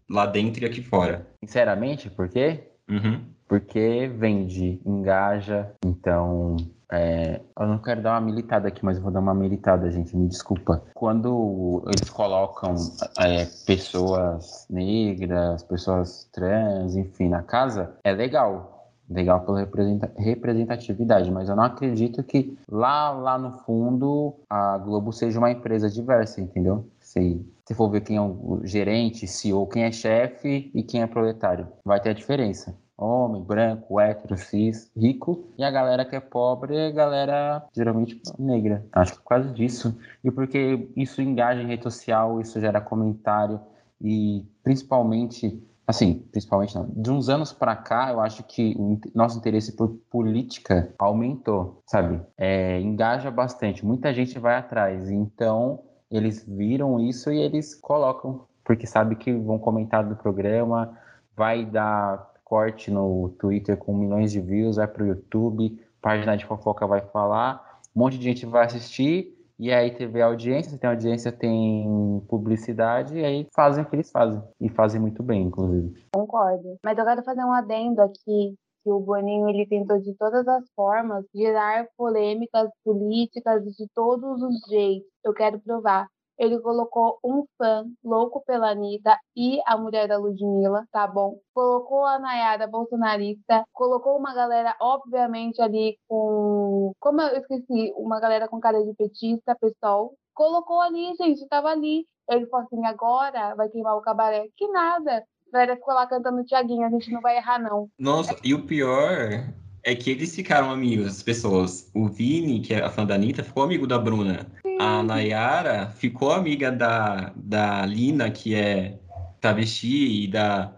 lá 0.08 0.26
dentro 0.26 0.64
e 0.64 0.66
aqui 0.66 0.82
fora? 0.82 1.26
Sinceramente, 1.42 2.10
por 2.10 2.28
quê? 2.28 2.64
Uhum. 2.88 3.33
Porque 3.48 4.10
vende, 4.16 4.80
engaja. 4.84 5.70
Então, 5.84 6.56
é, 6.90 7.40
eu 7.58 7.66
não 7.66 7.78
quero 7.78 8.02
dar 8.02 8.12
uma 8.12 8.20
militada 8.20 8.68
aqui, 8.68 8.84
mas 8.84 8.98
vou 8.98 9.10
dar 9.10 9.20
uma 9.20 9.34
militada, 9.34 9.90
gente, 9.90 10.16
me 10.16 10.28
desculpa. 10.28 10.82
Quando 10.94 11.82
eles 11.86 12.08
colocam 12.10 12.74
é, 13.18 13.46
pessoas 13.66 14.66
negras, 14.70 15.62
pessoas 15.62 16.28
trans, 16.32 16.96
enfim, 16.96 17.28
na 17.28 17.42
casa, 17.42 17.94
é 18.04 18.12
legal. 18.12 18.72
Legal 19.10 19.40
pela 19.40 19.60
representa- 19.60 20.10
representatividade, 20.16 21.30
mas 21.30 21.50
eu 21.50 21.56
não 21.56 21.64
acredito 21.64 22.22
que 22.22 22.56
lá, 22.66 23.10
lá 23.10 23.36
no 23.36 23.50
fundo 23.50 24.34
a 24.48 24.78
Globo 24.78 25.12
seja 25.12 25.38
uma 25.38 25.50
empresa 25.50 25.90
diversa, 25.90 26.40
entendeu? 26.40 26.88
Se, 27.00 27.44
se 27.66 27.74
for 27.74 27.90
ver 27.90 28.00
quem 28.00 28.16
é 28.16 28.20
o 28.22 28.62
gerente, 28.64 29.26
CEO, 29.26 29.66
quem 29.66 29.84
é 29.84 29.92
chefe 29.92 30.70
e 30.74 30.82
quem 30.82 31.02
é 31.02 31.06
proletário, 31.06 31.68
vai 31.84 32.00
ter 32.00 32.10
a 32.10 32.14
diferença 32.14 32.74
homem, 32.96 33.42
branco, 33.42 34.00
hétero, 34.00 34.36
cis, 34.36 34.90
rico, 34.96 35.48
e 35.58 35.64
a 35.64 35.70
galera 35.70 36.04
que 36.04 36.16
é 36.16 36.20
pobre 36.20 36.76
é 36.76 36.88
a 36.88 36.92
galera 36.92 37.64
geralmente 37.74 38.20
negra. 38.38 38.86
Acho 38.92 39.14
que 39.14 39.22
por 39.22 39.52
disso. 39.52 39.98
E 40.22 40.30
porque 40.30 40.88
isso 40.96 41.20
engaja 41.20 41.62
em 41.62 41.66
rede 41.66 41.82
social, 41.82 42.40
isso 42.40 42.60
gera 42.60 42.80
comentário, 42.80 43.60
e 44.00 44.44
principalmente, 44.62 45.62
assim, 45.86 46.26
principalmente 46.30 46.74
não, 46.74 46.88
de 46.88 47.10
uns 47.10 47.28
anos 47.28 47.52
para 47.52 47.74
cá, 47.74 48.12
eu 48.12 48.20
acho 48.20 48.42
que 48.44 48.74
o 48.78 48.98
nosso 49.14 49.38
interesse 49.38 49.76
por 49.76 49.88
política 50.10 50.92
aumentou, 50.98 51.82
sabe? 51.86 52.20
É, 52.36 52.80
engaja 52.80 53.30
bastante, 53.30 53.84
muita 53.84 54.12
gente 54.12 54.38
vai 54.38 54.56
atrás, 54.56 55.10
então 55.10 55.82
eles 56.10 56.44
viram 56.46 57.00
isso 57.00 57.32
e 57.32 57.38
eles 57.38 57.74
colocam, 57.74 58.46
porque 58.64 58.86
sabe 58.86 59.16
que 59.16 59.32
vão 59.32 59.58
comentar 59.58 60.06
do 60.06 60.16
programa, 60.16 60.96
vai 61.36 61.64
dar 61.64 62.33
corte 62.44 62.90
no 62.90 63.30
Twitter 63.38 63.76
com 63.76 63.96
milhões 63.96 64.30
de 64.30 64.40
views, 64.40 64.76
vai 64.76 64.86
pro 64.86 65.06
YouTube, 65.06 65.80
página 66.00 66.36
de 66.36 66.44
fofoca 66.44 66.86
vai 66.86 67.00
falar, 67.00 67.80
um 67.96 68.00
monte 68.00 68.18
de 68.18 68.24
gente 68.24 68.44
vai 68.44 68.66
assistir, 68.66 69.34
e 69.58 69.72
aí 69.72 69.92
teve 69.92 70.20
audiência, 70.20 70.72
se 70.72 70.78
tem 70.78 70.90
audiência 70.90 71.32
tem 71.32 72.22
publicidade, 72.28 73.16
e 73.16 73.24
aí 73.24 73.48
fazem 73.54 73.84
o 73.84 73.88
que 73.88 73.96
eles 73.96 74.10
fazem, 74.10 74.42
e 74.60 74.68
fazem 74.68 75.00
muito 75.00 75.22
bem, 75.22 75.42
inclusive. 75.42 75.94
Concordo. 76.12 76.76
Mas 76.84 76.98
eu 76.98 77.04
quero 77.04 77.22
fazer 77.22 77.44
um 77.44 77.52
adendo 77.52 78.02
aqui, 78.02 78.54
que 78.84 78.90
o 78.90 79.00
Boninho 79.00 79.48
ele 79.48 79.66
tentou 79.66 79.98
de 79.98 80.12
todas 80.14 80.46
as 80.46 80.64
formas 80.76 81.24
gerar 81.34 81.88
polêmicas 81.96 82.68
políticas 82.84 83.64
de 83.64 83.88
todos 83.94 84.42
os 84.42 84.60
jeitos. 84.68 85.08
Eu 85.24 85.32
quero 85.32 85.58
provar. 85.58 86.06
Ele 86.38 86.58
colocou 86.60 87.18
um 87.24 87.44
fã 87.56 87.84
louco 88.02 88.42
pela 88.44 88.70
Anitta 88.70 89.16
e 89.36 89.60
a 89.66 89.76
mulher 89.76 90.08
da 90.08 90.18
Ludmilla, 90.18 90.86
tá 90.90 91.06
bom? 91.06 91.38
Colocou 91.54 92.04
a 92.04 92.18
Nayara 92.18 92.66
bolsonarista, 92.66 93.64
colocou 93.72 94.18
uma 94.18 94.34
galera, 94.34 94.74
obviamente, 94.80 95.62
ali 95.62 95.96
com. 96.08 96.92
Como 96.98 97.20
eu 97.20 97.38
esqueci, 97.38 97.92
uma 97.96 98.20
galera 98.20 98.48
com 98.48 98.60
cara 98.60 98.82
de 98.84 98.94
petista, 98.94 99.56
pessoal, 99.60 100.12
colocou 100.34 100.80
ali, 100.80 101.14
gente, 101.16 101.46
tava 101.48 101.68
ali. 101.68 102.06
Ele 102.28 102.46
falou 102.46 102.66
assim, 102.66 102.84
agora 102.86 103.54
vai 103.54 103.68
queimar 103.68 103.96
o 103.96 104.00
cabaré. 104.00 104.46
Que 104.56 104.66
nada. 104.68 105.24
A 105.48 105.52
galera 105.52 105.76
ficou 105.76 105.94
lá 105.94 106.06
cantando 106.06 106.44
Tiaguinho, 106.44 106.86
a 106.86 106.90
gente 106.90 107.12
não 107.12 107.20
vai 107.20 107.36
errar, 107.36 107.60
não. 107.60 107.88
Nossa, 107.98 108.36
e 108.42 108.54
o 108.54 108.66
pior 108.66 109.44
é 109.84 109.94
que 109.94 110.10
eles 110.10 110.34
ficaram 110.34 110.70
amigos, 110.70 111.06
as 111.06 111.22
pessoas. 111.22 111.90
O 111.94 112.08
Vini, 112.08 112.60
que 112.60 112.74
é 112.74 112.82
a 112.82 112.90
fã 112.90 113.04
da 113.04 113.14
Anitta, 113.14 113.44
ficou 113.44 113.62
amigo 113.62 113.86
da 113.86 113.98
Bruna. 113.98 114.46
A 114.78 115.02
Nayara 115.02 115.88
ficou 115.90 116.32
amiga 116.32 116.70
da, 116.70 117.32
da 117.36 117.86
Lina, 117.86 118.30
que 118.30 118.54
é 118.54 118.98
travesti, 119.40 120.24
e 120.24 120.28
da 120.28 120.72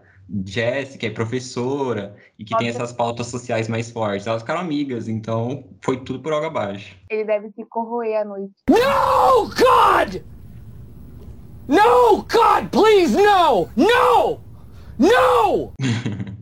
Jess, 0.45 0.97
que 0.97 1.05
é 1.07 1.09
professora, 1.09 2.15
e 2.37 2.43
que 2.43 2.55
tem 2.57 2.67
essas 2.67 2.91
pautas 2.91 3.27
sociais 3.27 3.67
mais 3.67 3.89
fortes. 3.89 4.27
Elas 4.27 4.41
ficaram 4.41 4.61
amigas, 4.61 5.07
então 5.07 5.63
foi 5.81 6.03
tudo 6.03 6.19
por 6.19 6.33
água 6.33 6.47
abaixo. 6.47 6.97
Ele 7.09 7.23
deve 7.23 7.49
se 7.51 7.65
corroer 7.65 8.21
à 8.21 8.25
noite. 8.25 8.53
No, 8.69 9.47
God! 9.47 10.21
No, 11.67 12.17
God, 12.23 12.69
please, 12.71 13.15
no! 13.15 13.69
No! 13.75 14.39
No! 14.99 15.73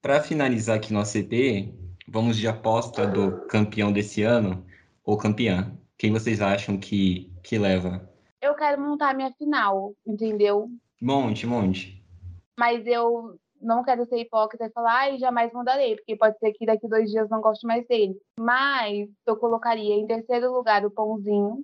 Para 0.00 0.22
finalizar 0.22 0.76
aqui 0.76 0.92
nosso 0.92 1.18
EP, 1.18 1.74
vamos 2.08 2.36
de 2.36 2.46
aposta 2.46 3.06
do 3.06 3.46
campeão 3.48 3.92
desse 3.92 4.22
ano, 4.22 4.64
ou 5.04 5.16
campeã. 5.16 5.76
Quem 5.98 6.12
vocês 6.12 6.42
acham 6.42 6.78
que, 6.78 7.32
que 7.42 7.58
leva? 7.58 8.06
Eu 8.40 8.54
quero 8.54 8.80
montar 8.80 9.10
a 9.10 9.14
minha 9.14 9.32
final, 9.32 9.94
entendeu? 10.06 10.68
Monte, 11.00 11.46
monte. 11.46 12.04
Mas 12.58 12.86
eu 12.86 13.38
não 13.60 13.82
quero 13.82 14.04
ser 14.04 14.18
hipócrita 14.18 14.66
e 14.66 14.70
falar, 14.70 14.94
ai, 14.94 15.18
jamais 15.18 15.50
mudarei, 15.54 15.96
porque 15.96 16.16
pode 16.16 16.38
ser 16.38 16.52
que 16.52 16.66
daqui 16.66 16.86
dois 16.86 17.10
dias 17.10 17.30
não 17.30 17.40
goste 17.40 17.66
mais 17.66 17.86
dele. 17.86 18.14
Mas 18.38 19.08
eu 19.26 19.36
colocaria 19.36 19.94
em 19.94 20.06
terceiro 20.06 20.52
lugar 20.52 20.84
o 20.84 20.90
Pãozinho, 20.90 21.62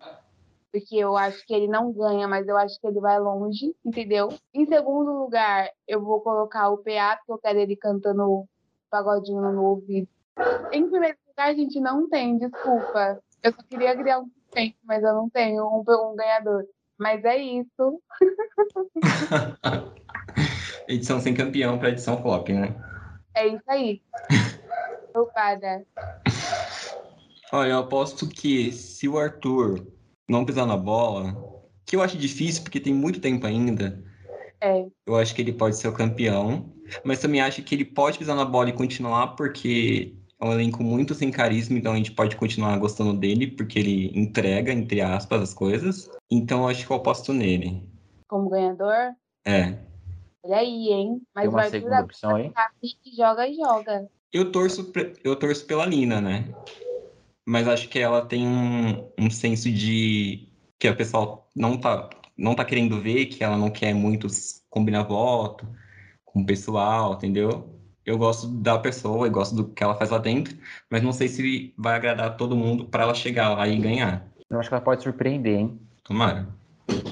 porque 0.72 0.96
eu 0.96 1.14
acho 1.14 1.44
que 1.46 1.52
ele 1.52 1.68
não 1.68 1.92
ganha, 1.92 2.26
mas 2.26 2.48
eu 2.48 2.56
acho 2.56 2.80
que 2.80 2.86
ele 2.86 3.00
vai 3.00 3.20
longe, 3.20 3.74
entendeu? 3.84 4.28
Em 4.54 4.64
segundo 4.64 5.12
lugar, 5.12 5.68
eu 5.86 6.02
vou 6.02 6.22
colocar 6.22 6.70
o 6.70 6.78
PA, 6.78 7.18
porque 7.18 7.32
eu 7.32 7.38
quero 7.38 7.58
ele 7.58 7.76
cantando 7.76 8.46
pagodinho 8.90 9.52
no 9.52 9.62
ouvido. 9.62 10.08
Em 10.72 10.88
primeiro 10.88 11.18
lugar, 11.28 11.48
a 11.48 11.54
gente 11.54 11.78
não 11.78 12.08
tem, 12.08 12.38
desculpa. 12.38 13.22
Eu 13.42 13.52
só 13.52 13.62
queria 13.68 13.96
criar 13.96 14.20
um 14.20 14.30
suspense, 14.30 14.76
mas 14.84 15.02
eu 15.02 15.12
não 15.14 15.28
tenho 15.28 15.64
um, 15.64 15.80
um 15.80 16.16
ganhador. 16.16 16.64
Mas 16.98 17.24
é 17.24 17.36
isso. 17.38 18.00
edição 20.86 21.20
sem 21.20 21.34
campeão 21.34 21.78
para 21.78 21.88
edição 21.90 22.20
flop, 22.22 22.48
né? 22.50 22.74
É 23.34 23.48
isso 23.48 23.62
aí. 23.66 24.00
Obrigada. 25.14 25.84
Olha, 27.52 27.70
eu 27.70 27.78
aposto 27.80 28.28
que 28.28 28.72
se 28.72 29.08
o 29.08 29.18
Arthur 29.18 29.86
não 30.28 30.44
pisar 30.44 30.66
na 30.66 30.76
bola, 30.76 31.34
que 31.84 31.96
eu 31.96 32.02
acho 32.02 32.16
difícil 32.16 32.62
porque 32.62 32.80
tem 32.80 32.94
muito 32.94 33.20
tempo 33.20 33.46
ainda, 33.46 34.02
É. 34.60 34.86
eu 35.06 35.16
acho 35.16 35.34
que 35.34 35.42
ele 35.42 35.52
pode 35.52 35.76
ser 35.76 35.88
o 35.88 35.92
campeão. 35.92 36.72
Mas 37.04 37.20
também 37.20 37.40
acho 37.40 37.62
que 37.62 37.74
ele 37.74 37.84
pode 37.84 38.18
pisar 38.18 38.36
na 38.36 38.44
bola 38.44 38.68
e 38.68 38.72
continuar 38.72 39.28
porque 39.28 40.14
é 40.42 40.44
um 40.44 40.52
elenco 40.52 40.82
muito 40.82 41.14
sem 41.14 41.30
carisma, 41.30 41.78
então 41.78 41.92
a 41.92 41.96
gente 41.96 42.10
pode 42.10 42.34
continuar 42.34 42.76
gostando 42.76 43.14
dele 43.14 43.46
porque 43.46 43.78
ele 43.78 44.10
entrega, 44.18 44.72
entre 44.72 45.00
aspas, 45.00 45.40
as 45.40 45.54
coisas. 45.54 46.10
Então 46.28 46.62
eu 46.62 46.68
acho 46.68 46.84
que 46.84 46.92
eu 46.92 46.96
aposto 46.96 47.32
nele. 47.32 47.80
Como 48.26 48.50
ganhador, 48.50 49.14
É. 49.44 49.78
olha 50.42 50.56
aí, 50.56 50.88
hein? 50.88 51.22
Mas 51.32 51.44
Tem 51.44 51.54
uma 51.54 51.70
segunda 51.70 52.00
opção 52.00 52.52
que 52.80 53.16
joga 53.16 53.46
e 53.46 53.54
joga. 53.54 54.08
Eu 54.32 54.50
torço, 54.50 54.92
eu 55.22 55.36
torço 55.36 55.64
pela 55.64 55.86
Lina, 55.86 56.20
né? 56.20 56.52
Mas 57.46 57.68
acho 57.68 57.88
que 57.88 58.00
ela 58.00 58.24
tem 58.26 58.44
um, 58.44 59.08
um 59.16 59.30
senso 59.30 59.70
de 59.70 60.48
que 60.76 60.88
o 60.88 60.96
pessoal 60.96 61.48
não 61.54 61.78
tá, 61.78 62.10
não 62.36 62.56
tá 62.56 62.64
querendo 62.64 63.00
ver, 63.00 63.26
que 63.26 63.44
ela 63.44 63.56
não 63.56 63.70
quer 63.70 63.94
muito 63.94 64.26
combinar 64.68 65.04
voto 65.04 65.68
com 66.24 66.40
o 66.40 66.46
pessoal, 66.46 67.14
entendeu? 67.14 67.71
Eu 68.04 68.18
gosto 68.18 68.48
da 68.48 68.78
pessoa 68.78 69.26
e 69.26 69.30
gosto 69.30 69.54
do 69.54 69.68
que 69.68 69.82
ela 69.82 69.94
faz 69.94 70.10
lá 70.10 70.18
dentro, 70.18 70.56
mas 70.90 71.02
não 71.02 71.12
sei 71.12 71.28
se 71.28 71.72
vai 71.78 71.94
agradar 71.94 72.36
todo 72.36 72.56
mundo 72.56 72.86
para 72.86 73.04
ela 73.04 73.14
chegar 73.14 73.50
lá 73.56 73.66
e 73.68 73.78
ganhar. 73.78 74.26
Eu 74.50 74.58
acho 74.58 74.68
que 74.68 74.74
ela 74.74 74.82
pode 74.84 75.02
surpreender, 75.02 75.58
hein? 75.58 75.80
Tomara. 76.02 76.48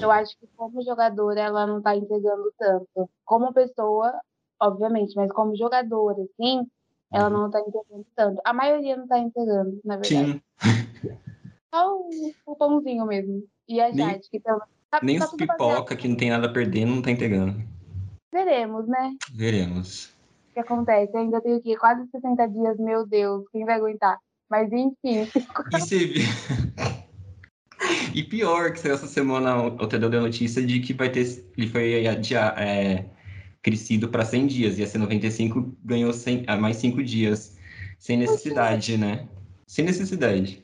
Eu 0.01 0.11
acho 0.11 0.37
que 0.37 0.47
como 0.57 0.83
jogadora 0.83 1.39
ela 1.39 1.65
não 1.65 1.81
tá 1.81 1.95
entregando 1.95 2.51
tanto. 2.59 3.09
Como 3.23 3.53
pessoa, 3.53 4.13
obviamente, 4.59 5.15
mas 5.15 5.31
como 5.31 5.55
jogadora, 5.55 6.17
assim, 6.23 6.67
ela 7.11 7.29
não 7.29 7.49
tá 7.49 7.59
entregando 7.61 8.05
tanto. 8.15 8.41
A 8.45 8.53
maioria 8.53 8.97
não 8.97 9.07
tá 9.07 9.17
entregando, 9.17 9.79
na 9.85 9.97
verdade. 9.97 10.33
Sim, 10.33 10.41
Só 11.73 11.97
o, 11.97 12.09
o 12.45 12.55
pãozinho 12.55 13.05
mesmo. 13.05 13.43
E 13.67 13.79
a 13.79 13.89
Nem- 13.91 13.97
Jade, 14.09 14.29
que 14.29 14.39
pelo 14.41 14.59
tá, 14.89 14.99
nem 15.01 15.17
tá 15.17 15.25
os 15.25 15.31
baseado. 15.31 15.57
pipoca 15.57 15.95
que 15.95 16.07
não 16.07 16.17
tem 16.17 16.29
nada 16.29 16.47
a 16.47 16.51
perder 16.53 16.85
não 16.85 17.01
tá 17.01 17.11
entregando. 17.11 17.63
Veremos, 18.33 18.87
né? 18.87 19.15
Veremos. 19.33 20.10
O 20.51 20.53
que 20.53 20.59
acontece? 20.59 21.13
Eu 21.13 21.21
ainda 21.21 21.39
tenho 21.41 21.57
o 21.57 21.61
quê? 21.61 21.77
Quase 21.77 22.05
60 22.11 22.45
dias, 22.47 22.77
meu 22.77 23.07
Deus, 23.07 23.45
quem 23.51 23.63
vai 23.63 23.75
aguentar? 23.75 24.17
Mas 24.49 24.69
enfim, 24.71 24.95
E 25.71 25.79
viu? 25.79 26.23
E 28.13 28.21
pior 28.23 28.71
que 28.73 28.79
saiu 28.79 28.93
essa 28.93 29.07
semana 29.07 29.57
o 29.63 29.87
Tadeu 29.87 30.09
deu 30.09 30.19
a 30.19 30.23
notícia 30.23 30.61
de 30.65 30.81
que 30.81 30.93
vai 30.93 31.09
ter. 31.09 31.43
Ele 31.57 31.67
foi 31.67 32.05
adia- 32.05 32.53
é, 32.57 33.05
crescido 33.61 34.09
para 34.09 34.25
100 34.25 34.45
dias, 34.47 34.77
ia 34.77 34.85
ser 34.85 34.97
95, 34.97 35.73
ganhou 35.83 36.11
100, 36.11 36.43
ah, 36.47 36.57
mais 36.57 36.75
5 36.77 37.01
dias. 37.01 37.57
Sem 37.97 38.17
necessidade, 38.17 38.97
né? 38.97 39.27
Sem 39.67 39.85
necessidade. 39.85 40.63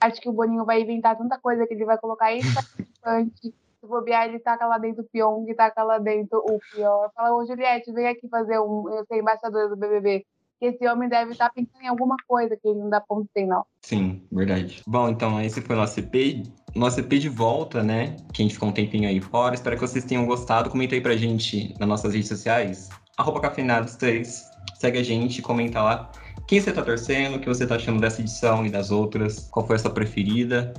acho 0.00 0.20
que 0.20 0.28
o 0.28 0.32
Boninho 0.32 0.64
vai 0.64 0.80
inventar 0.82 1.16
tanta 1.16 1.38
coisa 1.38 1.66
que 1.66 1.74
ele 1.74 1.84
vai 1.84 1.96
colocar 1.98 2.32
esse 2.34 2.42
participante. 2.52 3.54
Se 3.80 3.86
bobear, 3.86 4.28
ele 4.28 4.38
taca 4.38 4.66
lá 4.66 4.76
dentro 4.76 5.02
o 5.02 5.06
Pyong, 5.06 5.54
taca 5.54 5.82
lá 5.82 5.98
dentro 5.98 6.38
o 6.38 6.58
pior. 6.70 7.10
Fala, 7.14 7.34
ô 7.34 7.46
Juliette, 7.46 7.90
vem 7.92 8.08
aqui 8.08 8.28
fazer 8.28 8.60
um. 8.60 8.88
Eu 8.90 9.04
ser 9.06 9.18
embaixadora 9.18 9.68
do 9.70 9.76
BBB. 9.76 10.26
Que 10.58 10.66
esse 10.66 10.86
homem 10.86 11.08
deve 11.08 11.32
estar 11.32 11.50
pensando 11.50 11.82
em 11.82 11.88
alguma 11.88 12.16
coisa 12.28 12.54
que 12.54 12.68
ele 12.68 12.78
não 12.78 12.90
dá 12.90 13.00
ponto 13.00 13.26
sem, 13.32 13.46
não. 13.46 13.64
Sim, 13.80 14.22
verdade. 14.30 14.82
Bom, 14.86 15.08
então 15.08 15.40
esse 15.40 15.62
foi 15.62 15.74
o 15.74 15.78
nosso 15.78 15.98
EP. 15.98 16.46
Nosso 16.74 17.00
EP 17.00 17.08
de 17.14 17.30
volta, 17.30 17.82
né? 17.82 18.14
Que 18.34 18.42
a 18.42 18.44
gente 18.44 18.54
ficou 18.54 18.68
um 18.68 18.72
tempinho 18.72 19.08
aí 19.08 19.18
fora. 19.18 19.54
Espero 19.54 19.76
que 19.76 19.80
vocês 19.80 20.04
tenham 20.04 20.26
gostado. 20.26 20.68
Comenta 20.68 20.94
aí 20.94 21.00
pra 21.00 21.16
gente 21.16 21.74
nas 21.80 21.88
nossas 21.88 22.12
redes 22.12 22.28
sociais. 22.28 22.90
Arroba 23.16 23.40
Cafeinados3. 23.40 24.42
Segue 24.74 24.98
a 24.98 25.02
gente, 25.02 25.40
comenta 25.40 25.82
lá. 25.82 26.12
Quem 26.46 26.60
você 26.60 26.70
tá 26.70 26.82
torcendo, 26.82 27.36
o 27.36 27.40
que 27.40 27.48
você 27.48 27.66
tá 27.66 27.76
achando 27.76 27.98
dessa 27.98 28.20
edição 28.20 28.66
e 28.66 28.70
das 28.70 28.90
outras, 28.90 29.48
qual 29.48 29.66
foi 29.66 29.76
a 29.76 29.78
sua 29.78 29.90
preferida. 29.90 30.74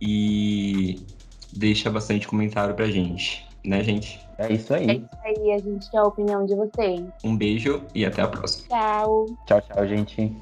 E 0.00 1.04
deixa 1.52 1.90
bastante 1.90 2.26
comentário 2.26 2.74
pra 2.74 2.86
gente, 2.86 3.46
né, 3.64 3.82
gente? 3.82 4.20
É 4.38 4.52
isso 4.52 4.72
É 4.74 4.78
aí. 4.78 4.96
isso 4.98 5.08
aí, 5.22 5.52
a 5.52 5.58
gente 5.58 5.90
quer 5.90 5.98
a 5.98 6.04
opinião 6.04 6.46
de 6.46 6.54
vocês. 6.54 7.02
Um 7.22 7.36
beijo 7.36 7.82
e 7.94 8.04
até 8.06 8.22
a 8.22 8.28
próxima. 8.28 8.68
Tchau! 8.68 9.26
Tchau, 9.46 9.60
tchau, 9.62 9.86
gente. 9.86 10.32